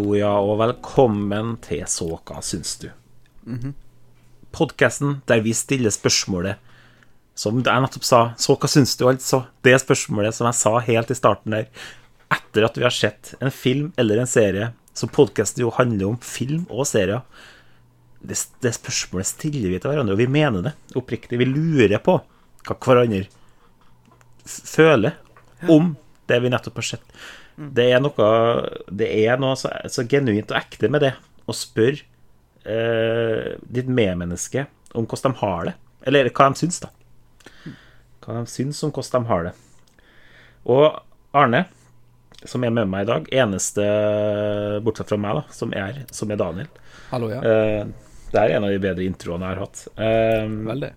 [0.00, 2.86] Hallo, ja, og velkommen til Så hva syns du?
[4.56, 6.56] Podkasten der vi stiller spørsmålet
[7.36, 8.20] som jeg nettopp sa.
[8.40, 9.42] Så hva syns du, altså?
[9.60, 11.66] Det spørsmålet som jeg sa helt i starten der.
[12.32, 16.16] Etter at vi har sett en film eller en serie, som podkasten jo handler om
[16.24, 17.20] film og serier.
[18.24, 21.42] Det, det spørsmålet stiller vi til hverandre, og vi mener det oppriktig.
[21.44, 22.16] Vi lurer på
[22.70, 23.28] hva hverandre
[24.48, 25.20] føler
[25.68, 25.92] om
[26.24, 27.20] det vi nettopp har sett.
[27.56, 28.28] Det er noe,
[28.90, 31.12] det er noe så, så genuint og ekte med det
[31.50, 32.04] å spørre
[32.64, 35.74] eh, ditt medmenneske om hvordan de har det.
[36.08, 36.92] Eller hva de syns, da.
[38.24, 39.52] Hva de syns om hvordan de har det.
[40.70, 40.86] Og
[41.36, 41.64] Arne,
[42.48, 43.84] som er med meg i dag, eneste
[44.84, 46.70] bortsett fra meg, da, som er, som er Daniel
[47.10, 47.40] Hallo, ja.
[47.44, 47.84] eh,
[48.32, 49.84] Det er en av de bedre introene jeg har hatt.
[50.00, 50.92] Eh, Veldig.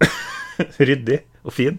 [0.90, 1.78] ryddig og fin.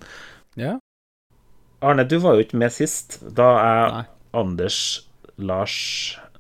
[1.82, 4.04] Arne, du var jo ikke med sist, da jeg, Nei.
[4.38, 4.78] Anders,
[5.42, 5.76] Lars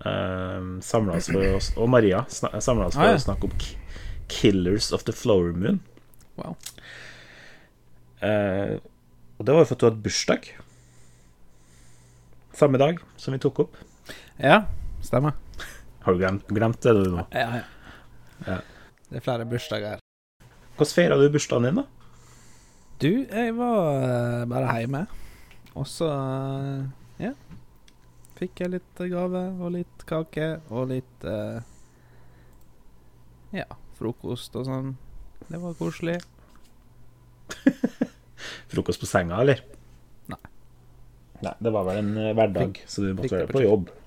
[0.06, 0.60] eh,
[1.18, 3.18] oss for oss, og Maria samla oss for Ah, ja.
[3.18, 3.56] å snakke om
[4.32, 5.82] Killers of the Flower Moon.
[6.38, 6.54] Wow.
[8.22, 8.78] Eh,
[9.40, 10.52] og det var jo for at du hadde bursdag.
[12.54, 13.80] Samme dag som vi tok opp.
[14.42, 14.62] Ja,
[15.04, 15.34] stemmer.
[16.06, 17.26] Har du glemt, glemt det du nå?
[17.34, 17.66] Ja, ja.
[18.46, 18.60] Ja.
[19.12, 20.00] Det er flere bursdager.
[20.78, 21.88] Hvordan feira du bursdagen din, da?
[23.02, 25.04] Du, jeg var eh, bare hjemme,
[25.78, 27.34] og så eh, Ja.
[28.42, 31.62] Fikk jeg litt gave og litt kake og litt uh,
[33.54, 33.68] Ja,
[34.00, 34.96] frokost og sånn.
[35.46, 36.18] Det var koselig.
[38.72, 39.62] Frokost på senga, eller?
[40.32, 40.42] Nei.
[41.46, 43.92] Nei, Det var vel en eh, hverdag, så du måtte være på jobb.
[43.92, 43.98] jobb.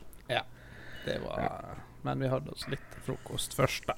[1.04, 3.96] Det var Men vi hadde oss litt frokost først, da.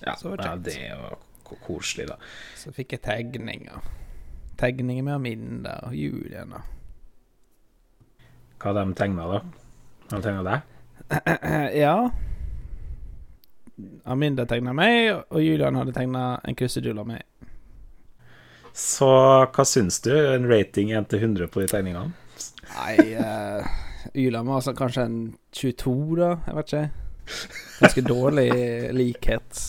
[0.00, 1.18] Ja, Så var det ja, det var
[1.66, 2.16] koselig, da.
[2.56, 3.82] Så fikk jeg tegninger.
[4.60, 6.76] Tegninger med Aminda og Julian og
[8.60, 9.38] Hva de tegna, da?
[10.10, 10.66] De tegna deg?
[11.80, 11.94] Ja.
[14.04, 17.24] Aminda tegna meg, og Julian hadde tegna en krusedull av meg.
[18.76, 19.08] Så
[19.48, 20.12] hva syns du?
[20.12, 22.12] En rating 1 til 100 på de tegningene?
[22.74, 23.64] Nei, uh,
[24.12, 25.18] Julian var altså kanskje en
[25.56, 26.30] 22, da.
[26.46, 26.84] Jeg vet ikke.
[27.80, 28.50] Ganske dårlig
[28.96, 29.64] likhet,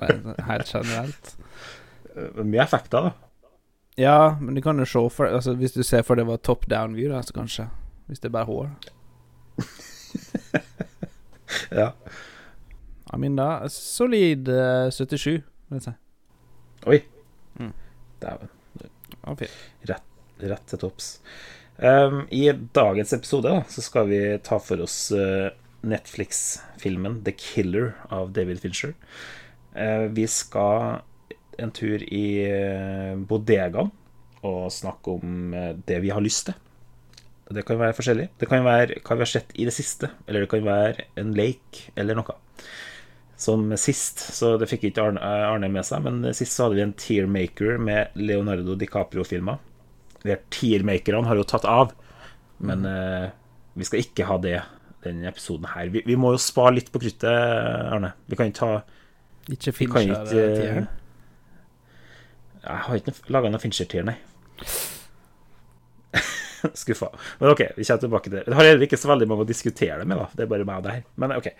[0.00, 1.34] eh, helt generelt.
[2.14, 3.29] Eh, Mye effekter, da.
[3.98, 6.66] Ja, men du kan jo se for altså, Hvis du ser for det var top
[6.70, 7.68] down view, da, så kanskje.
[8.06, 8.70] Hvis det er bare hår.
[11.70, 11.92] Ja.
[13.10, 15.94] Aminda, solid uh, 77, vil jeg si.
[16.86, 17.00] Oi.
[17.58, 17.72] Mm.
[18.22, 18.52] Dæven.
[18.80, 19.56] Ja, fint.
[20.40, 21.08] Rett til topps.
[21.80, 25.50] Um, I dagens episode da, så skal vi ta for oss uh,
[25.82, 28.94] Netflix-filmen 'The Killer' av David Fincher.
[29.74, 31.02] Uh, vi skal
[31.60, 33.90] en tur i uh, bodegaen
[34.46, 36.54] og snakke om eh, det vi har lyst til.
[37.50, 38.28] Det kan være forskjellig.
[38.38, 41.32] Det kan være hva vi har sett i det siste, eller det kan være en
[41.36, 42.36] lake eller noe.
[43.40, 46.84] Som sist, så det fikk ikke Arne, Arne med seg, men sist så hadde vi
[46.86, 49.58] en tearmaker med Leonardo DiCaprio-filmer.
[50.22, 51.92] De her tearmakerne har jo tatt av,
[52.64, 53.28] men eh,
[53.80, 54.60] vi skal ikke ha det
[55.04, 55.90] denne episoden her.
[55.92, 58.14] Vi, vi må jo spare litt på kruttet, Arne.
[58.28, 58.72] Vi kan ikke ta
[59.50, 60.90] ikke Fincher-tieren.
[62.60, 64.18] Jeg har ikke laga noe Fincher-tier, nei.
[66.82, 67.08] Skuffa.
[67.38, 68.44] Men OK, vi kommer tilbake til det.
[68.46, 70.28] Jeg har heller ikke så veldig mange å diskutere det med, da.
[70.36, 71.06] Det er bare meg og deg.
[71.20, 71.50] Men OK.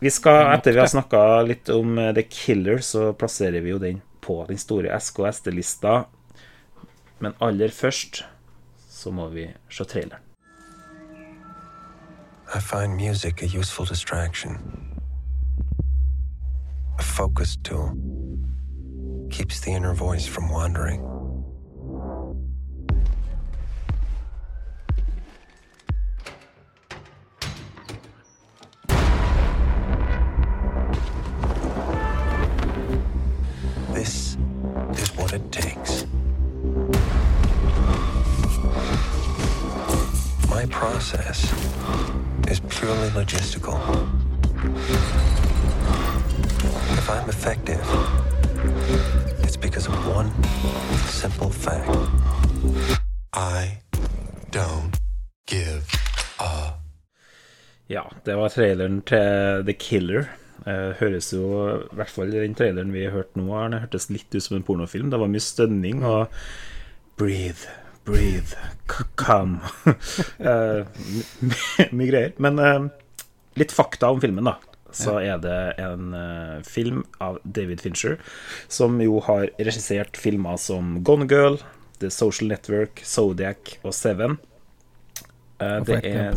[0.00, 3.80] Vi skal, etter vi har snakka litt om eh, The Killer, så plasserer vi jo
[3.80, 6.02] den på den store SKSD-lista.
[7.24, 8.24] Men aller først
[8.92, 10.22] så må vi se traileren.
[12.54, 14.60] I find music a useful distraction.
[16.98, 18.25] A focus tool.
[19.36, 21.02] Keeps the inner voice from wandering.
[33.92, 34.38] This
[34.96, 36.06] is what it takes.
[40.48, 41.52] My process
[42.48, 43.76] is purely logistical.
[46.96, 47.86] If I'm effective,
[49.88, 50.30] one
[51.06, 51.88] simple fact.
[53.32, 53.78] I
[54.50, 54.96] don't
[55.46, 55.84] give
[56.38, 56.72] a
[57.86, 60.28] Ja, det var traileren til The Killer.
[60.66, 61.46] Eh, høres jo,
[61.78, 65.12] i hvert fall den traileren vi hørte nå, Arne, hørtes litt ut som en pornofilm.
[65.12, 66.32] Det var mye stønning og
[67.16, 67.70] Breathe,
[68.04, 68.58] breathe,
[69.16, 69.60] come.
[70.50, 70.82] Eh,
[71.92, 72.34] mye greier.
[72.42, 72.88] Men eh,
[73.60, 74.58] litt fakta om filmen, da.
[74.96, 78.16] Så er det en uh, film av David Fincher,
[78.72, 81.58] som jo har regissert filmer som Gone Girl,
[82.00, 84.38] The Social Network, Zodiac og Seven.
[85.60, 86.32] Uh, Og det er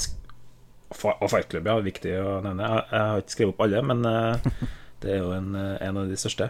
[0.90, 2.66] Og Fight Club, ja, viktig å nevne.
[2.66, 4.70] Jeg, jeg har ikke skrevet opp alle, men uh,
[5.04, 6.50] det er jo en, en av de største.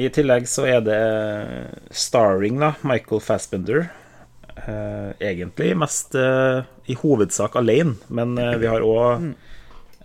[0.00, 1.00] I tillegg så er det
[1.92, 2.74] starring, da.
[2.86, 3.90] Michael Fassbender.
[4.60, 9.30] Eh, egentlig mest eh, i hovedsak alene, men eh, vi har òg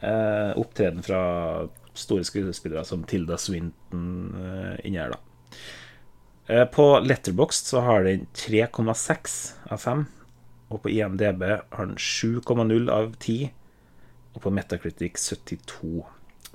[0.06, 1.22] eh, opptreden fra
[1.96, 5.20] store skuespillere som Tilda Swinton eh, inni her, da.
[6.48, 10.06] Eh, På Letterboxd så har den 3,6 av 5.
[10.74, 13.52] Og på IMDb har den 7,0 av 10.
[14.36, 16.06] Og på Metacritic 72.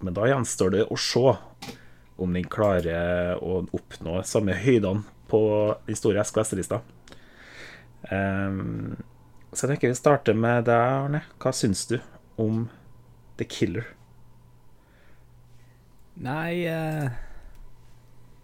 [0.01, 1.37] Men da gjenstår det å se
[2.21, 5.41] om den klarer å oppnå samme høydene på
[5.87, 6.81] den store SKS-lista.
[8.11, 8.97] Um,
[9.53, 11.23] så jeg tenker vi starter med deg, Arne.
[11.41, 11.97] Hva syns du
[12.41, 12.67] om
[13.41, 13.87] The Killer?
[16.21, 17.09] Nei uh,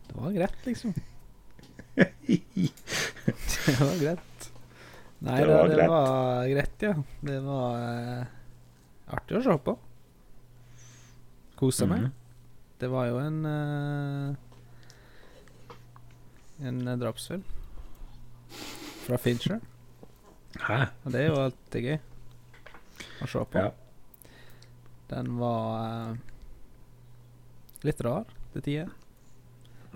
[0.08, 0.94] Det var greit, liksom.
[1.96, 4.48] det var greit.
[5.18, 5.88] Nei, Det det, var det greit.
[5.90, 6.94] var greit, ja.
[7.28, 8.24] Det var uh,
[9.16, 9.76] artig å se på.
[11.56, 12.06] Kosa meg.
[12.06, 12.12] Mhm.
[12.76, 14.34] Det var jo en uh,
[16.66, 17.44] En drapsfilm
[19.06, 19.60] fra Fincher.
[20.60, 20.78] Hæ?
[21.04, 21.98] Og det er jo alltid gøy
[23.22, 23.60] å se på.
[23.60, 23.70] Ja.
[25.10, 26.16] Den var uh,
[27.86, 28.24] litt rar
[28.54, 28.94] til tider,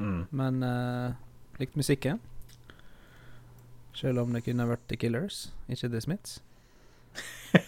[0.00, 0.22] Mm.
[0.32, 1.12] men uh,
[1.60, 2.20] likte musikken.
[3.92, 6.38] Selv om det kunne vært The Killers, ikke The Smiths.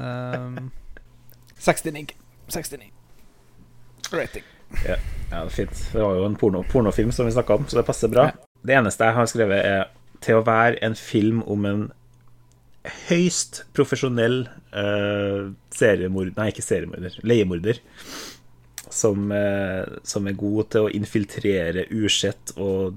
[0.00, 0.70] um,
[1.58, 2.14] 69.
[2.48, 2.92] 69.
[4.12, 4.44] Rating.
[4.86, 4.96] Ja,
[5.30, 5.76] det er fint.
[5.92, 8.30] Det var jo en porno, pornofilm som vi snakka om, så det passer bra.
[8.30, 8.48] Ja.
[8.66, 9.84] Det eneste jeg har skrevet, er
[10.24, 11.84] til å være en film om en
[13.08, 14.44] høyst profesjonell
[14.74, 17.82] uh, seriemorder Nei, ikke seriemorder, leiemorder.
[18.92, 22.96] Som, uh, som er god til å infiltrere usett og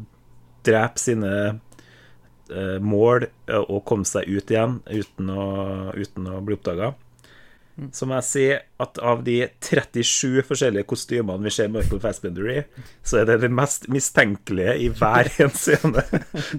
[0.68, 3.28] drepe sine uh, mål
[3.60, 5.46] og komme seg ut igjen uten å,
[5.98, 6.94] uten å bli oppdaga.
[7.96, 8.46] Så må jeg si
[8.84, 12.58] at av de 37 forskjellige kostymene vi ser Michael Fassbender i,
[13.06, 16.04] så er det det mest mistenkelige i hver en scene.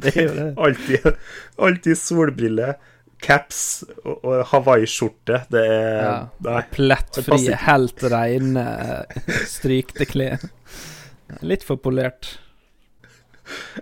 [0.00, 0.40] Det er.
[0.56, 1.10] Alltid,
[1.60, 2.78] alltid solbriller,
[3.24, 3.60] caps
[4.04, 5.42] og, og hawaiiskjorte.
[5.52, 6.14] Det er Ja.
[6.46, 6.62] Nei.
[7.26, 8.64] Passer helt reine,
[9.56, 10.46] strykte klær.
[11.46, 12.38] Litt for polert.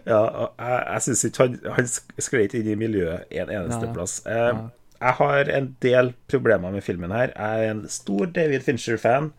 [0.09, 1.89] Ja, jeg, jeg syns ikke han, han
[2.25, 3.95] skled inn i miljøet en eneste Nei.
[3.97, 4.19] plass.
[4.29, 4.61] Eh,
[4.99, 7.33] jeg har en del problemer med filmen her.
[7.37, 9.31] Jeg er en stor David Fincher-fan.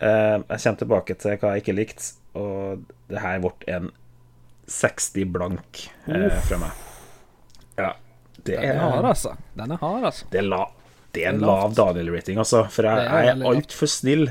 [0.00, 3.90] Eh, jeg kommer tilbake til hva jeg ikke likte, og det her ble en
[4.70, 6.84] 60 blank eh, fra meg.
[7.80, 7.90] Ja.
[8.44, 9.34] Det Den er hard, altså.
[9.56, 10.26] Den er hard, altså.
[10.32, 10.64] det er, la,
[11.16, 11.76] det er en Det er lav.
[11.78, 12.64] Daniel-rating, altså.
[12.72, 14.26] For jeg, er jeg er altfor snill.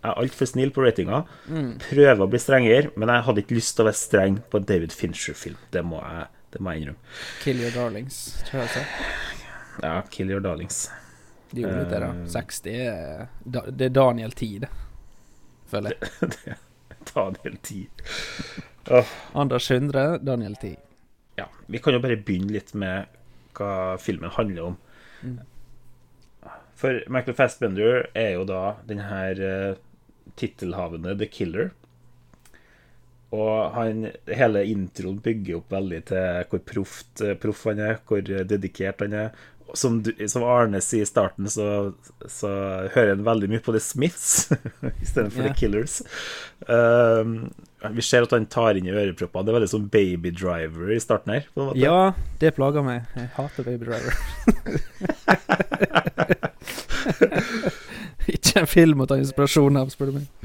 [0.00, 1.22] Jeg er altfor snill på ratinga.
[1.50, 1.72] Mm.
[1.84, 4.68] Prøver å bli strengere, men jeg hadde ikke lyst til å være streng på en
[4.70, 5.58] David Fincher-film.
[5.74, 7.18] Det må jeg, det må jeg innrømme.
[7.44, 8.72] Kill Your Darlings, tror jeg.
[8.78, 9.84] Så.
[9.84, 10.86] Ja, Kill Your Darlings.
[11.50, 12.10] De gjorde litt det, da.
[12.14, 12.26] Eh.
[12.30, 14.72] 60 er Det er Daniel 10, det.
[15.70, 16.58] Føler jeg.
[17.12, 17.86] Daniel 10.
[19.38, 20.76] Anders 100, Daniel 10.
[21.38, 23.19] Ja, vi kan jo bare begynne litt med
[23.56, 24.78] hva filmen handler om.
[25.22, 25.38] Mm.
[26.80, 29.80] For Michael Fassbender er jo da den her uh,
[30.40, 31.70] tittelhavende The Killer.
[33.30, 38.24] Og han, hele introen bygger opp veldig til hvor proft, eh, proff han er, hvor
[38.26, 39.28] dedikert han er.
[39.78, 41.92] Som, du, som Arne sier i starten, så,
[42.26, 42.50] så
[42.90, 44.50] hører han veldig mye på The Smiths
[45.04, 45.52] istedenfor yeah.
[45.52, 46.00] The Killers.
[46.66, 47.52] Um,
[47.88, 49.44] vi ser at han tar inn i øreproppene.
[49.46, 51.44] Det er veldig sånn Baby Driver i starten her.
[51.78, 53.08] Ja, det plager meg.
[53.16, 54.14] Jeg hater Baby Driver.
[58.34, 60.26] Ikke en film å ta inspirasjon av, spør du meg.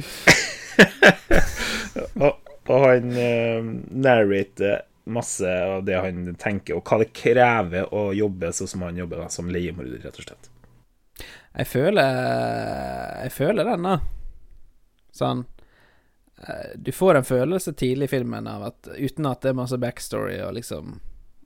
[2.26, 2.34] Og,
[2.68, 3.64] og han uh,
[3.96, 8.98] narrater masse av det han tenker, og hva det krever å jobbe sånn som han
[9.00, 10.50] jobber, da, som leiemorder, rett og slett.
[11.56, 12.10] Jeg føler
[13.24, 14.00] Jeg føler den, da.
[15.16, 15.46] Sånn
[16.76, 20.36] Du får en følelse tidlig i filmen av at uten at det er masse backstory
[20.44, 20.98] og liksom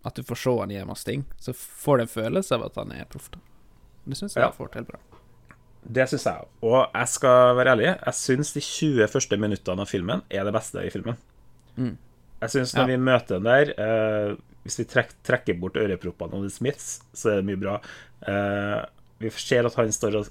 [0.08, 2.76] At du får se han gjøre masse ting, så får du en følelse av at
[2.80, 3.30] han er proff.
[3.32, 3.40] da.
[4.08, 4.52] Det syns jeg Ja.
[4.52, 5.00] får til bra.
[5.86, 6.48] Det syns jeg òg.
[6.64, 10.54] Og jeg skal være ærlig, jeg syns de 20 første minuttene av filmen er det
[10.54, 11.18] beste i filmen.
[11.78, 11.98] Mm.
[12.42, 12.86] Jeg syns når Ja.
[12.86, 17.36] vi møter den der eh, Hvis vi trek, trekker bort øreproppene og Smiths, så er
[17.42, 17.80] det mye bra.
[18.28, 18.86] Eh,
[19.20, 20.28] vi ser at han står og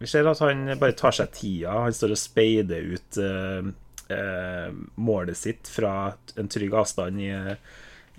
[0.00, 1.70] Vi ser at han bare tar seg tida.
[1.72, 3.72] Han står og speider ut eh,
[4.12, 7.30] eh, målet sitt fra en trygg avstand i,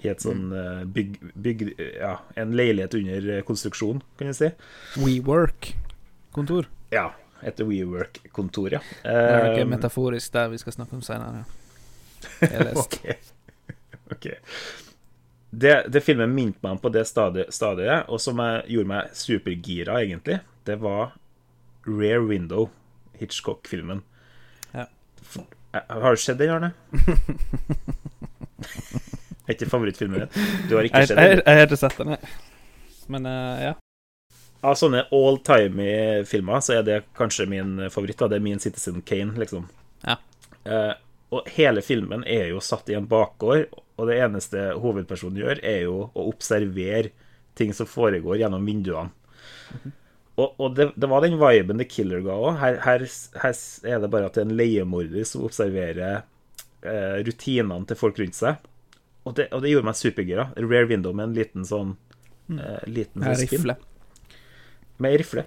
[0.02, 1.66] i et sånn eh, bygg, bygg
[2.00, 4.52] Ja, en leilighet under konstruksjon, kan du si.
[4.98, 6.70] WeWork-kontor.
[6.92, 7.10] Ja.
[7.42, 8.80] Et WeWork-kontor, ja.
[9.02, 11.46] Det er noe Eh, metaforisk der vi skal snakke om senere.
[12.42, 12.86] Jeg leste.
[12.86, 13.16] okay.
[13.16, 13.28] Ok.
[14.12, 14.26] Ok.
[15.52, 19.14] det, det filmen minte meg om på det stadiet, stadiet, og som jeg gjorde meg
[19.16, 21.14] supergira, egentlig, det var
[21.88, 22.68] Rare Window,
[23.20, 24.04] Hitchcock-filmen.
[24.76, 24.86] Ja.
[25.74, 26.72] Eh, Har du sett den, Arne?
[29.48, 30.50] er ikke favorittfilmen din?
[30.70, 31.44] Du har ikke sett den?
[31.46, 32.34] jeg har ikke sett den, jeg.
[33.12, 33.72] Men uh, ja.
[34.62, 38.20] Av sånne all-time-filmer så er det kanskje min favoritt.
[38.20, 39.66] da Det er min Citizen Kane, liksom.
[40.06, 40.20] Ja.
[40.68, 40.94] Uh,
[41.32, 45.86] og hele filmen er jo satt i en bakgård, og det eneste hovedpersonen gjør, er
[45.88, 47.14] jo å observere
[47.58, 49.12] ting som foregår gjennom vinduene.
[50.42, 52.58] Og, og det, det var den viben The Killer ga òg.
[52.62, 53.06] Her, her,
[53.44, 53.56] her
[53.94, 56.22] er det bare at det er en leiemorder som observerer
[56.82, 58.62] eh, rutinene til folk rundt seg.
[59.28, 60.48] Og det, og det gjorde meg supergira.
[60.58, 61.94] Rare Window med en liten sånn
[62.56, 63.78] eh, liten Med sånn rifle.
[65.02, 65.46] Med rifle.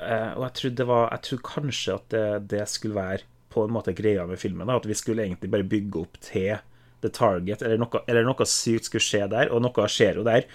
[0.00, 3.64] Eh, og jeg trodde det var Jeg trodde kanskje at det, det skulle være på
[3.66, 4.68] en måte greia med filmen.
[4.68, 6.60] Da, at vi skulle egentlig bare bygge opp til
[7.00, 10.46] The Target, eller noe, eller noe sykt skulle skje der, og noe skjer jo der.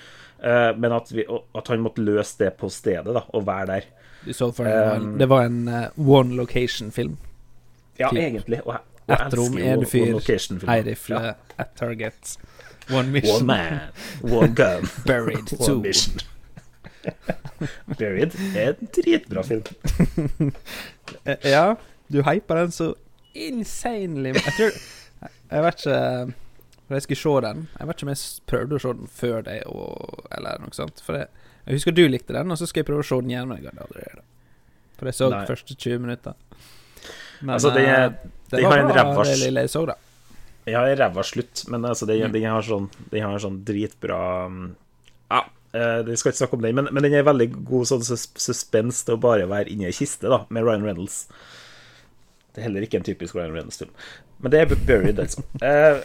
[0.46, 1.26] Eh, men at, vi,
[1.58, 3.88] at han måtte løse det på stedet, da, og være der.
[4.26, 7.18] Um, det var en uh, one location-film.
[8.00, 8.20] Ja, Typ.
[8.20, 8.62] egentlig.
[8.66, 10.16] Og og Ett rom, én fyr,
[10.70, 11.34] ei rifle, Ja.
[11.60, 12.38] ett target.
[12.90, 13.36] One mission.
[13.36, 13.80] One man,
[14.24, 15.80] one gun, Buried one two.
[15.82, 16.20] mission.
[18.00, 19.64] Buried er en dritbra film.
[21.44, 21.76] Ja,
[22.10, 22.94] du hyper den så
[23.36, 24.72] insanely Jeg tror
[25.52, 26.34] Jeg vet ikke
[26.86, 27.68] For jeg skulle se den.
[27.80, 29.64] Jeg vet ikke om jeg prøvde å se den før deg,
[30.38, 31.02] eller noe sånt.
[31.06, 31.28] For jeg,
[31.66, 33.50] jeg husker du likte den, og så skal jeg prøve å se den igjen.
[33.50, 34.06] Men jeg aldri.
[35.00, 35.44] For jeg så Nei.
[35.50, 36.38] første 20 minutter.
[37.42, 38.10] Men Altså, det, eh,
[38.52, 39.96] det den var har en ræva lille jeg så, da.
[40.66, 42.32] Jeg har en ræva slutt, men altså, den, Mm.
[42.34, 44.76] den, har sånn, de har sånn dritbra um,
[45.30, 45.42] Ja,
[45.74, 48.30] eh, vi skal ikke snakke om den, men, men den er veldig god sånn sus
[48.38, 51.26] suspens til å bare være inni ei kiste, da, med Ryan Reynolds.
[52.54, 53.92] Det er heller ikke en typisk Ryan Reynolds-film.
[54.38, 55.44] Men det er Buried, altså.
[55.62, 56.02] Eh,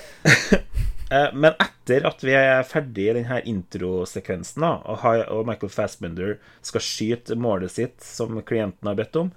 [1.17, 7.39] eh, men etter at vi er ferdig i denne introsekvensen, og, Michael Fassbender skal skyte
[7.39, 9.33] målet sitt, som klienten har bedt om,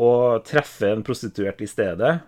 [0.00, 2.18] og treffe en prostituert i stedet,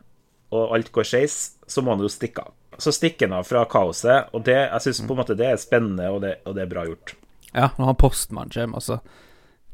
[0.53, 2.53] og alt går skeis, så må han jo stikke av.
[2.81, 5.61] Så stikker han av fra kaoset, og det, jeg syns på en måte det er
[5.61, 7.15] spennende, og det, og det er bra gjort.
[7.53, 8.99] Ja, når han postmannen kommer, altså.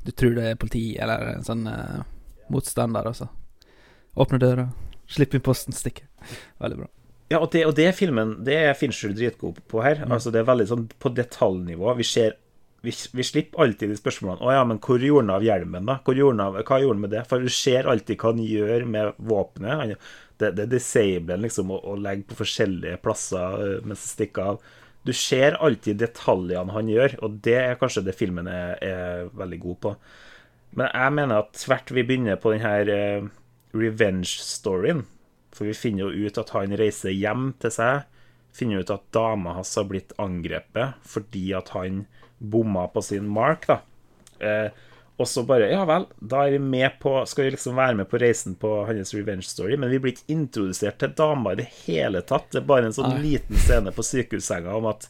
[0.07, 2.03] Du tror det er politi eller en sånn uh,
[2.51, 3.29] motstander, altså.
[4.19, 4.67] Åpne døra,
[5.09, 6.07] slipp inn posten, stikke.
[6.63, 6.91] Veldig bra.
[7.29, 10.01] Ja, og det, og det filmen Det er Fincher dritgod på her.
[10.09, 11.93] Altså Det er veldig sånn på detaljnivå.
[11.99, 12.39] Vi ser
[12.81, 15.99] vi, vi slipper alltid de spørsmålene Å ja, men hvor gjorde han av hjelmen, da?
[16.07, 17.25] Gjorde av, hva gjorde han med det?
[17.29, 19.97] For du ser alltid hva han gjør med våpenet.
[20.39, 24.53] Det, det er disablen, liksom, å, å legge på forskjellige plasser øh, mens det stikker
[24.53, 24.63] av.
[25.09, 29.61] Du ser alltid detaljene han gjør, og det er kanskje det filmen er, er veldig
[29.65, 29.95] god på.
[30.79, 33.29] Men jeg mener at tvert vi begynner på den her eh,
[33.77, 35.05] revenge-storyen,
[35.53, 38.07] for vi finner jo ut at han reiser hjem til seg,
[38.55, 42.07] finner ut at dama hans har blitt angrepet fordi at han
[42.39, 43.81] bomma på sin mark, da.
[44.39, 44.71] Eh,
[45.19, 48.07] og så bare Ja vel, da er vi med på Skal vi liksom være med
[48.07, 51.67] på reisen på hans revenge story, men vi blir ikke introdusert til dama i det
[51.89, 52.47] hele tatt.
[52.53, 53.25] Det er bare en sånn Nei.
[53.25, 55.09] liten scene på sykehussenga om at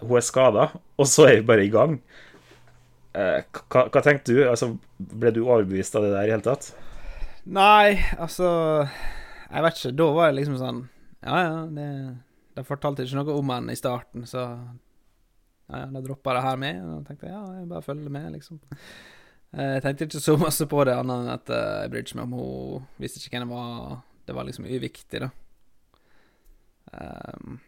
[0.00, 0.66] hun er skada,
[0.98, 1.98] og så er vi bare i gang.
[3.14, 4.42] Eh, hva, hva tenkte du?
[4.48, 6.72] Altså, ble du overbevist av det der i hele tatt?
[7.48, 8.48] Nei, altså
[9.50, 9.94] Jeg vet ikke.
[9.96, 10.82] Da var jeg liksom sånn
[11.24, 11.86] Ja, ja, det
[12.58, 14.42] De fortalte ikke noe om han i starten, så
[15.70, 18.58] Ja, ja, da droppa det her med, og tenkte ja, jeg bare følger med, liksom.
[19.54, 22.26] Eh, Jeg tenkte ikke så masse på det, annet enn at eh, jeg brydde meg
[22.26, 24.00] om hun Visste ikke hvem det var.
[24.26, 25.30] Det var liksom uviktig, da.
[26.90, 27.60] Um,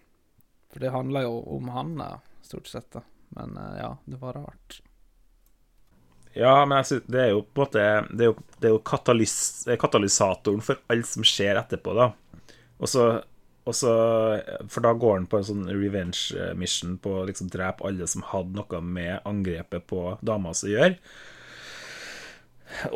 [0.72, 2.08] for det handla jo om han, da,
[2.42, 3.02] stort sett, da.
[3.38, 4.80] Men eh, ja, det var rart.
[6.34, 8.80] Ja, men synes, det er jo på en måte Det er jo, det er jo
[8.86, 9.36] katalys,
[9.80, 12.12] katalysatoren for alt som skjer etterpå, da.
[12.82, 13.04] Og så,
[13.62, 18.24] For da går han på en sånn revenge mission på å liksom drepe alle som
[18.32, 20.96] hadde noe med angrepet på dama å gjøre.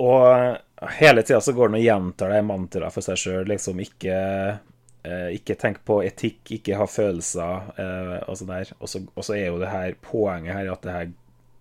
[0.01, 4.17] Og hele tida så går han og gjentar det mantraet for seg sjøl, liksom ikke
[4.17, 8.73] eh, ikke tenk på etikk, ikke ha følelser, eh, og sånn der.
[8.81, 11.15] Og så er jo det her poenget her at det her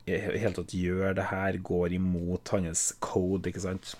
[0.06, 3.96] i hele tatt gjør det her, går imot hans code, ikke sant?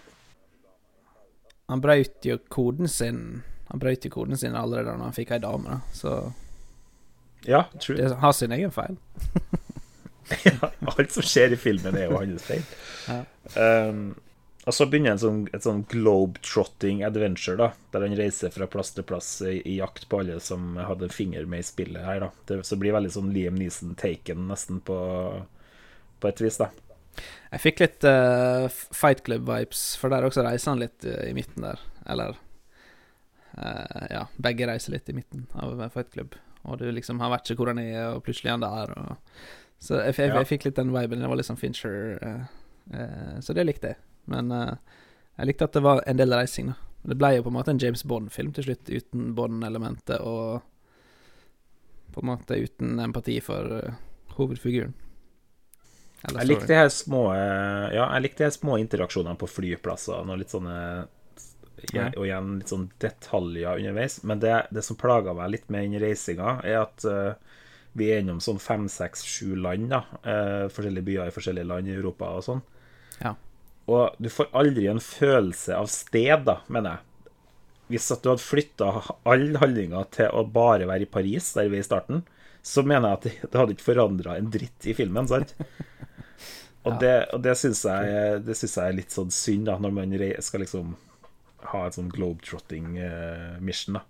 [1.72, 5.40] Han brøt jo koden sin Han brøt jo koden sin allerede da han fikk ei
[5.42, 5.80] dame, da.
[5.98, 6.12] Så
[7.50, 7.98] Ja, true.
[7.98, 8.98] det har sin egen feil.
[10.46, 12.64] Ja, alt som skjer i filmen, er jo hans feil.
[13.06, 13.20] Ja.
[13.62, 14.16] Um,
[14.66, 18.90] og så begynner en sånn, et sånn globe-trotting adventure, da, der han reiser fra plass
[18.96, 22.24] til plass i, i jakt på alle som hadde en finger med i spillet her.
[22.26, 22.32] da.
[22.50, 24.98] Det, så blir veldig sånn Liam Neeson-taken nesten på,
[26.26, 26.72] på et vis, da.
[27.54, 31.64] Jeg fikk litt uh, Fight Club-vibes, for der også reiser han litt uh, i midten
[31.64, 31.84] der.
[32.12, 32.34] Eller
[33.56, 36.36] uh, Ja, begge reiser litt i midten av Fight Club.
[36.66, 38.92] og du liksom Han vet ikke hvor han er, og plutselig er han der.
[38.98, 39.38] Og,
[39.80, 40.42] så jeg, jeg, Ja.
[40.42, 41.22] jeg fikk litt den viben.
[41.22, 42.20] Det var litt sånn Fincher.
[43.42, 43.98] så det likte jeg.
[44.32, 46.78] Men jeg likte at det var en del reising, da.
[47.06, 50.64] Det ble jo på en måte en James Bond-film til slutt, uten Bond-elementet og
[52.16, 53.94] på en måte uten empati for
[54.40, 54.96] hovedfiguren.
[56.28, 57.24] Eller Jeg likte de her små
[57.94, 58.08] Ja,
[58.52, 60.78] små interaksjonene på flyplassene og litt sånne
[61.94, 62.08] Ja.
[62.16, 64.22] Og igjen litt sånn detaljer underveis.
[64.24, 67.36] Men det, det som plaga meg litt med den reisinga, er at uh,
[67.94, 70.00] vi er gjennom sånn fem, seks, sju land, da.
[70.26, 72.64] uh, forskjellige byer i forskjellige land i Europa og sånn.
[73.20, 73.36] Ja.
[73.92, 77.36] Og du får aldri en følelse av sted, da, mener jeg.
[77.94, 78.90] Hvis at du hadde flytta
[79.30, 82.24] all handlinga til å bare være i Paris, der vi er i starten,
[82.66, 85.54] så mener jeg at det, det hadde ikke forandra en dritt i filmen, sant?
[86.86, 89.94] Og det, og det syns jeg, det synes jeg er litt sånn synd, da, når
[89.96, 90.14] man
[90.46, 90.96] skal liksom
[91.72, 94.04] ha et sånn globetrotting-mission, da.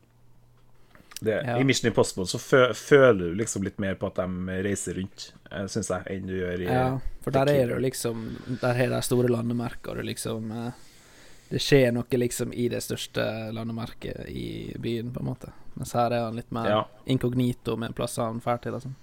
[1.22, 1.58] Det, Ja.
[1.58, 5.30] I Mission Impossible så fø, føler du liksom litt mer på at de reiser rundt,
[5.72, 8.26] syns jeg, enn du gjør i Ja, for der er det liksom
[8.62, 10.72] Der har de store landemerker, og liksom eh,
[11.50, 13.24] Det skjer noe liksom i det største
[13.56, 15.54] landemerket i byen, på en måte.
[15.76, 16.84] Mens her er han litt mer Ja.
[17.06, 18.96] inkognito med plasser han drar til sånn.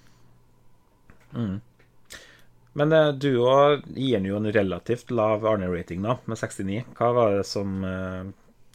[1.33, 1.61] Mm.
[2.73, 6.81] Men uh, du òg gir den jo en relativt lav Arne-rating, da, med 69.
[6.97, 8.23] Hva var det som eh,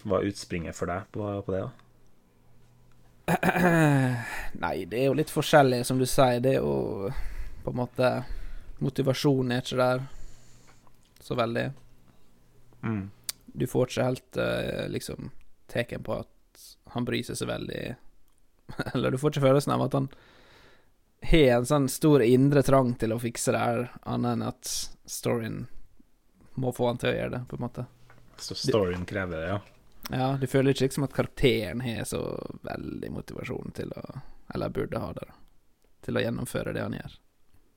[0.08, 1.64] var utspringet for deg på, på det?
[1.66, 1.70] da?
[4.64, 6.38] Nei, det er jo litt forskjellig, som du sier.
[6.44, 7.10] Det er jo
[7.64, 8.12] på en måte
[8.78, 10.04] Motivasjonen er ikke der
[11.26, 11.66] så veldig.
[12.86, 13.10] Mm.
[13.58, 15.32] Du får ikke helt eh, liksom
[15.68, 17.82] teken på at han bryr seg så veldig
[18.94, 20.06] Eller du får ikke følelsen av at han
[21.20, 24.70] har en sånn stor indre trang til å fikse det her, annet enn at
[25.08, 25.66] storyen
[26.58, 27.84] må få han til å gjøre det, på en måte.
[28.38, 29.58] Så storyen krever det, ja.
[30.10, 32.22] Ja, du føler ikke liksom at karakteren har så
[32.64, 34.04] veldig motivasjon til å
[34.54, 35.26] Eller burde ha det.
[36.00, 37.16] Til å gjennomføre det han gjør.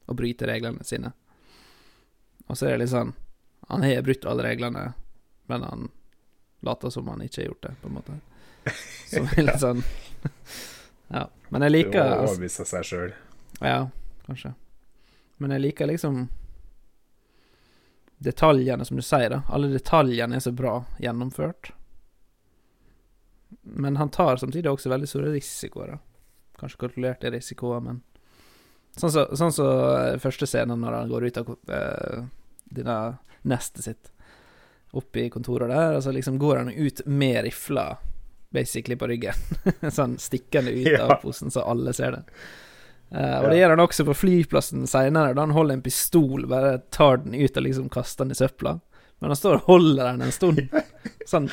[0.08, 1.12] Og bryte reglene sine.
[2.48, 3.12] Og så er det litt sånn
[3.68, 4.94] Han har brutt alle reglene,
[5.52, 5.90] men han
[6.62, 8.16] later som han ikke har gjort det, på en måte.
[9.12, 9.84] Er litt sånn
[11.12, 11.26] Ja.
[11.50, 13.14] Men jeg Det liker å altså, overbevise seg sjøl.
[13.62, 13.90] Ja,
[14.26, 14.54] kanskje.
[15.42, 16.28] Men jeg liker liksom
[18.22, 19.40] Detaljene, som du sier, da.
[19.50, 21.72] Alle detaljene er så bra gjennomført.
[23.64, 25.98] Men han tar samtidig også veldig store risikoer, da.
[26.62, 28.04] Kanskje kalkulerte risikoer, men
[28.92, 32.24] Sånn som så, sånn så, eh, første scenen når han går ut av uh,
[32.76, 32.98] denne
[33.48, 34.10] nestet sitt,
[34.92, 37.86] opp i kontoret der, og så liksom går han ut med rifla,
[38.52, 39.46] basically, på ryggen.
[39.98, 42.26] sånn stikkende ut av posen, så alle ser det.
[43.12, 46.78] Eh, og det gjør han også på flyplassen seinere, da han holder en pistol, bare
[46.96, 48.78] tar den ut og liksom kaster den i søpla.
[49.20, 50.62] Men han står og holder den en stund,
[51.32, 51.50] sånn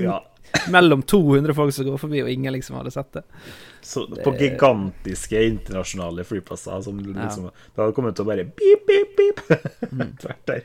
[0.00, 0.20] Ja,
[0.72, 3.24] mellom 200 folk som går forbi, og ingen liksom hadde sett det.
[3.82, 7.50] så Det- på gigantiske internasjonale flyplasser som liksom Ja.
[7.74, 10.16] Det hadde kommet til å bare pip, pip, pip Mm.
[10.22, 10.62] tvert der.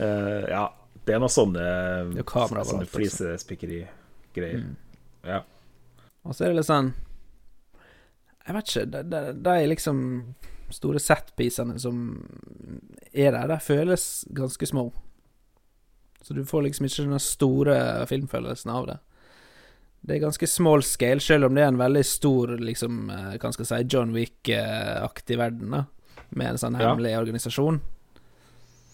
[0.00, 0.64] Uh, ja,
[1.04, 2.86] det er noe sånne, Det er kamera sånne.
[4.56, 4.76] Mm.
[5.26, 5.42] Ja.
[6.24, 6.92] Og så er det litt sånn
[8.46, 10.00] Jeg vet ikke, de, de, de liksom
[10.70, 12.00] store setpisene som
[13.12, 14.92] er der, de føles ganske små.
[16.22, 17.76] Så du får liksom ikke den store
[18.10, 18.98] filmfølelsen av det.
[20.02, 23.50] Det er ganske small scale, selv om det er en veldig stor, liksom, eh, hva
[23.52, 25.84] skal jeg si, John Wick-aktig verden, da.
[26.30, 26.88] Med en sånn Ja.
[26.94, 27.80] hemmelig organisasjon.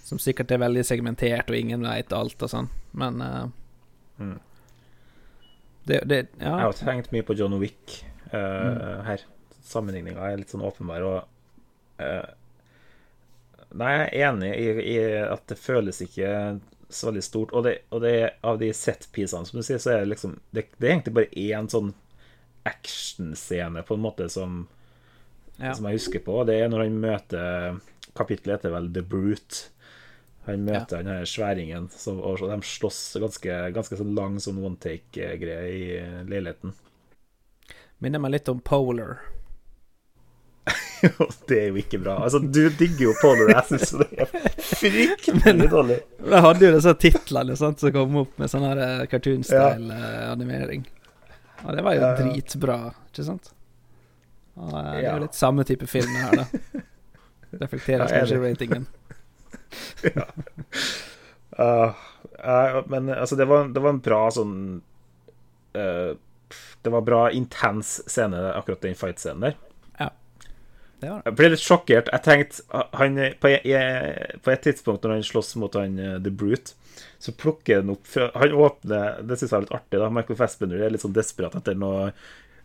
[0.06, 3.46] Som sikkert er veldig segmentert, og ingen veit alt og sånn, men uh,
[4.18, 4.38] Mm.
[5.86, 9.04] det, det Jeg har tenkt mye på John Wick uh, Mm.
[9.04, 9.18] her.
[9.66, 11.06] Sammenligninga er litt sånn åpenbar.
[11.06, 12.26] Og eh,
[13.76, 16.30] Nei, jeg er enig i, i at det føles ikke
[16.88, 17.52] så veldig stort.
[17.52, 18.14] Og, det, og det,
[18.46, 21.42] av de set-piecene, som du sier, så er det liksom Det, det er egentlig bare
[21.42, 21.92] én sånn
[22.66, 24.64] actionscene, på en måte, som,
[25.58, 25.74] ja.
[25.74, 26.40] som jeg husker på.
[26.48, 27.80] Det er når han møter
[28.16, 29.68] Kapittelet heter vel The Brute.
[30.46, 34.78] Han møter han her sværingen, som, og de slåss ganske, ganske sånn lang sånn one
[34.82, 35.86] take-greie i
[36.30, 36.74] leiligheten.
[37.98, 39.18] Minner meg litt om Polar.
[41.22, 42.16] Og det er jo ikke bra.
[42.24, 43.52] Altså, du digger jo Polar.
[43.52, 45.98] Jeg syns det er fryktelig dårlig.
[46.24, 50.86] De hadde jo disse titlene sant, som kom opp med sånn her eh, cartoon-style-animering.
[51.64, 52.16] Og det var jo Ja, ja.
[52.20, 52.78] dritbra,
[53.10, 53.52] ikke sant?
[54.56, 56.82] Og, eh, det er jo litt samme type film her, da.
[57.62, 58.86] Reflekterer Ja, er kanskje i ratingen.
[61.56, 61.94] Uh,
[62.44, 64.56] uh, men altså, det var, det var en bra sånn
[65.72, 66.10] uh,
[66.84, 69.56] Det var bra intens scene, akkurat den fight-scenen der.
[71.00, 71.26] Det var det.
[71.30, 72.08] Jeg ble litt sjokkert.
[72.12, 76.16] Jeg tenkte uh, han, på, i- på et tidspunkt når han slåss mot han uh,
[76.24, 76.72] The Brute,
[77.20, 80.00] så plukker han opp fra- Han åpner Det syns jeg er litt artig.
[80.00, 82.06] da Michael Fassbender er litt sånn desperat etter noe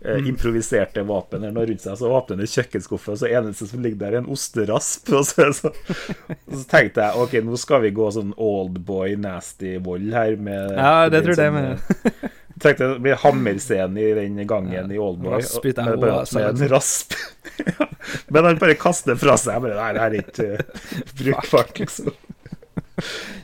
[0.01, 1.97] eh, improviserte våpen eller noe rundt seg.
[1.99, 5.11] Så åpner han kjøkkenskuffen, og så eneste som ligger der, er en osterasp.
[5.19, 5.73] Og så, så,
[6.47, 10.39] og så tenkte jeg OK, nå skal vi gå sånn oldboy nasty vold her.
[10.39, 12.23] Med, Ja, det tror jeg det sånn, med.
[12.23, 15.37] eh, tenkte det blir hammerscene i den gangen i Oldboy.
[15.37, 17.13] Rasp ut med, med en rasp.
[18.27, 19.61] Men han bare kaster fra seg.
[19.63, 22.11] Bare, Nei, det her er ikke uh, brukbart, liksom.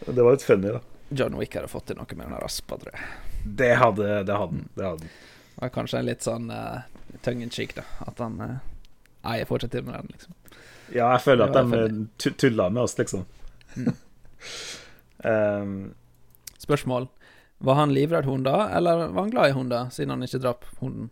[0.08, 0.82] Det var litt funny, da.
[1.10, 3.10] John Wick hadde fått til noe med den raspa, tror jeg.
[3.58, 5.12] Det hadde det hadde, det hadde.
[5.58, 6.82] Var kanskje en litt sånn uh,
[7.26, 7.86] tongue in cheek, da.
[8.06, 8.58] At han uh,
[9.28, 10.36] Nei, jeg får ikke til med den, liksom.
[10.88, 11.88] Ja, jeg føler at de
[12.22, 13.26] tu- tulla med oss, liksom.
[15.26, 15.96] Um,
[16.62, 17.08] Spørsmål.
[17.60, 21.10] Var han livredd hunder, eller var han glad i hunder, siden han ikke drap hunden?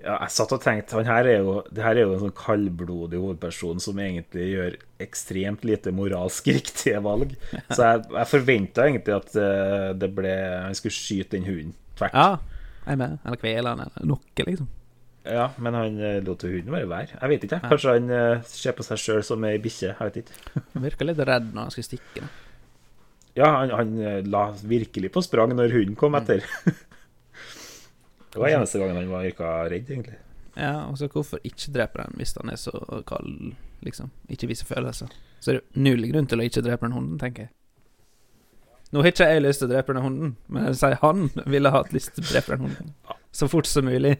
[0.00, 2.36] ja, jeg satt og tenkte Han her er jo, det her er jo en sånn
[2.36, 7.36] kaldblodig hovedperson som egentlig gjør ekstremt lite moralsk riktige valg.
[7.68, 10.34] Så jeg, jeg forventa egentlig at eh, det ble
[10.66, 12.16] han skulle skyte den hunden tvert.
[12.16, 13.18] Ja, jeg med.
[13.24, 14.70] Eller kvele han, eller noe, liksom.
[15.30, 17.16] Ja, men han eh, lot hunden være vær.
[17.16, 17.62] Jeg vet ikke.
[17.68, 19.92] Kanskje han eh, ser på seg sjøl som ei bikkje.
[19.92, 20.64] Jeg vet ikke.
[20.72, 22.24] Han virka litt redd når han skulle stikke.
[22.24, 22.49] Da.
[23.40, 26.44] Ja, han, han eh, la virkelig på sprang når hunden kom etter.
[28.34, 30.18] det var eneste gangen han var virka redd, egentlig.
[30.58, 32.74] Ja, og så hvorfor ikke drepe den hvis han er så
[33.08, 33.54] kald,
[33.86, 34.10] liksom?
[34.28, 35.12] Ikke viser følelser.
[35.40, 37.54] Så er det null grunn til å ikke drepe den hunden, tenker jeg.
[38.90, 41.70] Nå har ikke jeg lyst til å drepe den hunden, men jeg sier han ville
[41.70, 42.92] hatt lyst til å drepe den hunden.
[43.30, 44.16] Så fort som mulig.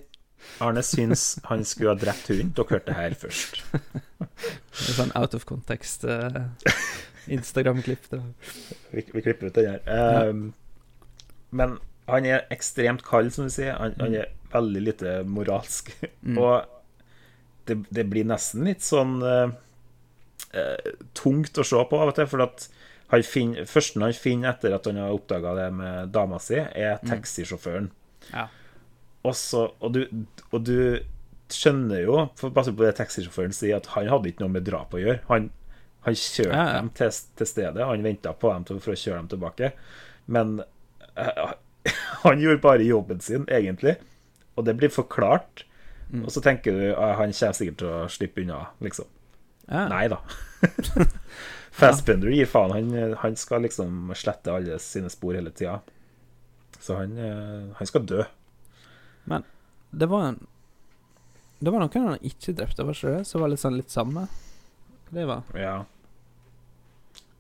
[0.63, 2.55] Arne syns han skulle ha drept hunden.
[2.57, 3.61] Dere hørte det her først.
[3.75, 6.45] Det er sånn out of context eh,
[7.37, 8.11] Instagram-klipp.
[8.91, 10.29] Vi, vi klipper ut den her.
[10.31, 10.43] Um,
[11.55, 11.79] men
[12.11, 13.77] han er ekstremt kald, som du sier.
[13.79, 15.93] Han, han er veldig lite moralsk.
[16.35, 16.67] Og
[17.69, 19.53] det, det blir nesten litt sånn uh,
[21.15, 22.31] tungt å se på av og til.
[22.31, 22.67] For at
[23.11, 27.01] han finner, første han finner etter at han har oppdaga det med dama si, er
[27.07, 27.91] taxisjåføren.
[28.31, 28.49] Ja.
[29.27, 30.05] Og, så, og, du,
[30.51, 30.77] og du
[31.51, 34.95] skjønner jo, for basert på det taxisjåføren sier, at han hadde ikke noe med drap
[34.95, 35.19] å gjøre.
[35.29, 35.51] Han,
[36.07, 36.77] han kjørte Ja, ja.
[36.79, 39.73] dem til, til stedet, han venta på dem for å kjøre dem tilbake.
[40.33, 40.63] Men
[41.19, 41.53] uh,
[42.25, 43.99] han gjorde bare jobben sin, egentlig.
[44.57, 45.65] Og det blir forklart.
[46.11, 46.25] Mm.
[46.25, 49.09] Og så tenker du at han kommer sikkert til å slippe unna, liksom.
[49.71, 49.87] Ja.
[49.93, 50.19] Nei da.
[51.81, 52.75] Fastbender gir faen.
[52.75, 55.79] Han, han skal liksom slette alle sine spor hele tida.
[56.81, 58.25] Så han, eh, han skal dø.
[59.31, 59.45] Men
[59.91, 60.47] det var en
[61.61, 63.25] Det var noen han ikke drepte, var ikke det?
[63.29, 64.23] Som var litt sånn litt samme?
[65.11, 65.85] Det var Ja.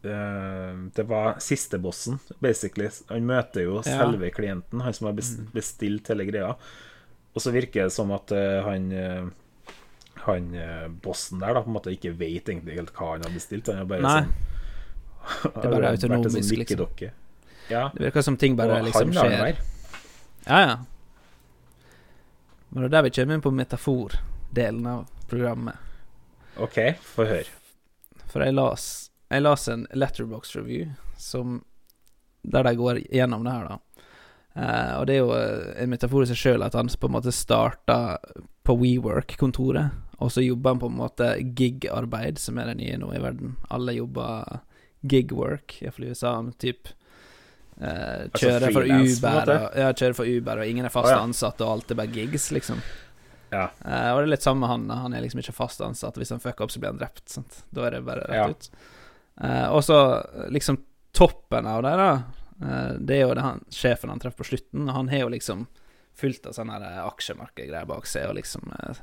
[0.02, 2.88] Eh, Det var siste bossen, basically.
[3.08, 3.92] Han møter jo Ja.
[3.92, 4.00] Mm.
[4.00, 5.12] selve klienten, han som har
[5.54, 6.54] bestilt hele greia.
[7.34, 9.24] Og så virker det som at eh, han eh,
[10.26, 10.50] Han
[11.00, 13.66] bossen der da på en måte ikke vet egentlig helt hva han har bestilt.
[13.68, 14.20] Han er bare Nei.
[14.20, 17.10] sånn Det er bare autonomisk, sånn liksom.
[17.70, 17.90] Ja.
[17.94, 19.38] Det virker som ting bare og liksom han skjer.
[19.40, 19.56] være.
[20.46, 20.76] Ja, ja.
[22.70, 25.76] Men det er der vi kommer inn på metafordelen av programmet.
[26.58, 27.59] OK, få høre.
[28.30, 31.60] For jeg las, jeg las en letterbox review som,
[32.42, 34.06] der de går gjennom det her, da.
[34.50, 37.14] Uh, og det er jo eh, en metafor i seg sjøl at han på en
[37.14, 38.18] måte starta
[38.66, 43.12] på WeWork-kontoret, og så jobber han på en måte gig-arbeid, som er det nye nå
[43.14, 43.54] i verden.
[43.70, 44.58] Alle jobber
[45.06, 46.90] gig-work, iallfall i USA, typ
[47.80, 51.22] kjøre Altså for Uber, og, ja, kjører for Uber, og ingen er fast oh, ja.
[51.24, 52.82] ansatt, og alt er bare gigs, liksom.
[53.50, 53.66] Ja.
[53.84, 55.02] Uh, og det er litt samme med han.
[55.04, 56.18] Han er liksom ikke fast ansatt.
[56.20, 57.26] Hvis han fucker opp, så blir han drept.
[57.28, 57.62] Sant?
[57.74, 58.48] Da er det bare rett Ja.
[58.48, 58.70] ut.
[59.40, 59.98] Uh, og så
[60.52, 60.78] liksom
[61.16, 62.10] toppen av det, da.
[62.62, 64.88] Uh, det er jo det han, sjefen han treffer på slutten.
[64.88, 65.66] Og han har jo liksom
[66.20, 68.98] fullt av sånne aksjemarkedgreier bak seg, og liksom er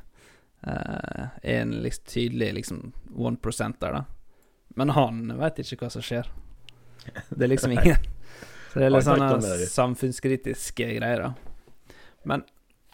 [1.48, 4.04] en liksom tydelig liksom one percenter, da.
[4.78, 6.28] Men han veit ikke hva som skjer.
[7.30, 7.96] Det er liksom ingen
[8.74, 11.96] Så det er litt sånne samfunnskritiske greier, da.
[12.28, 12.44] Men,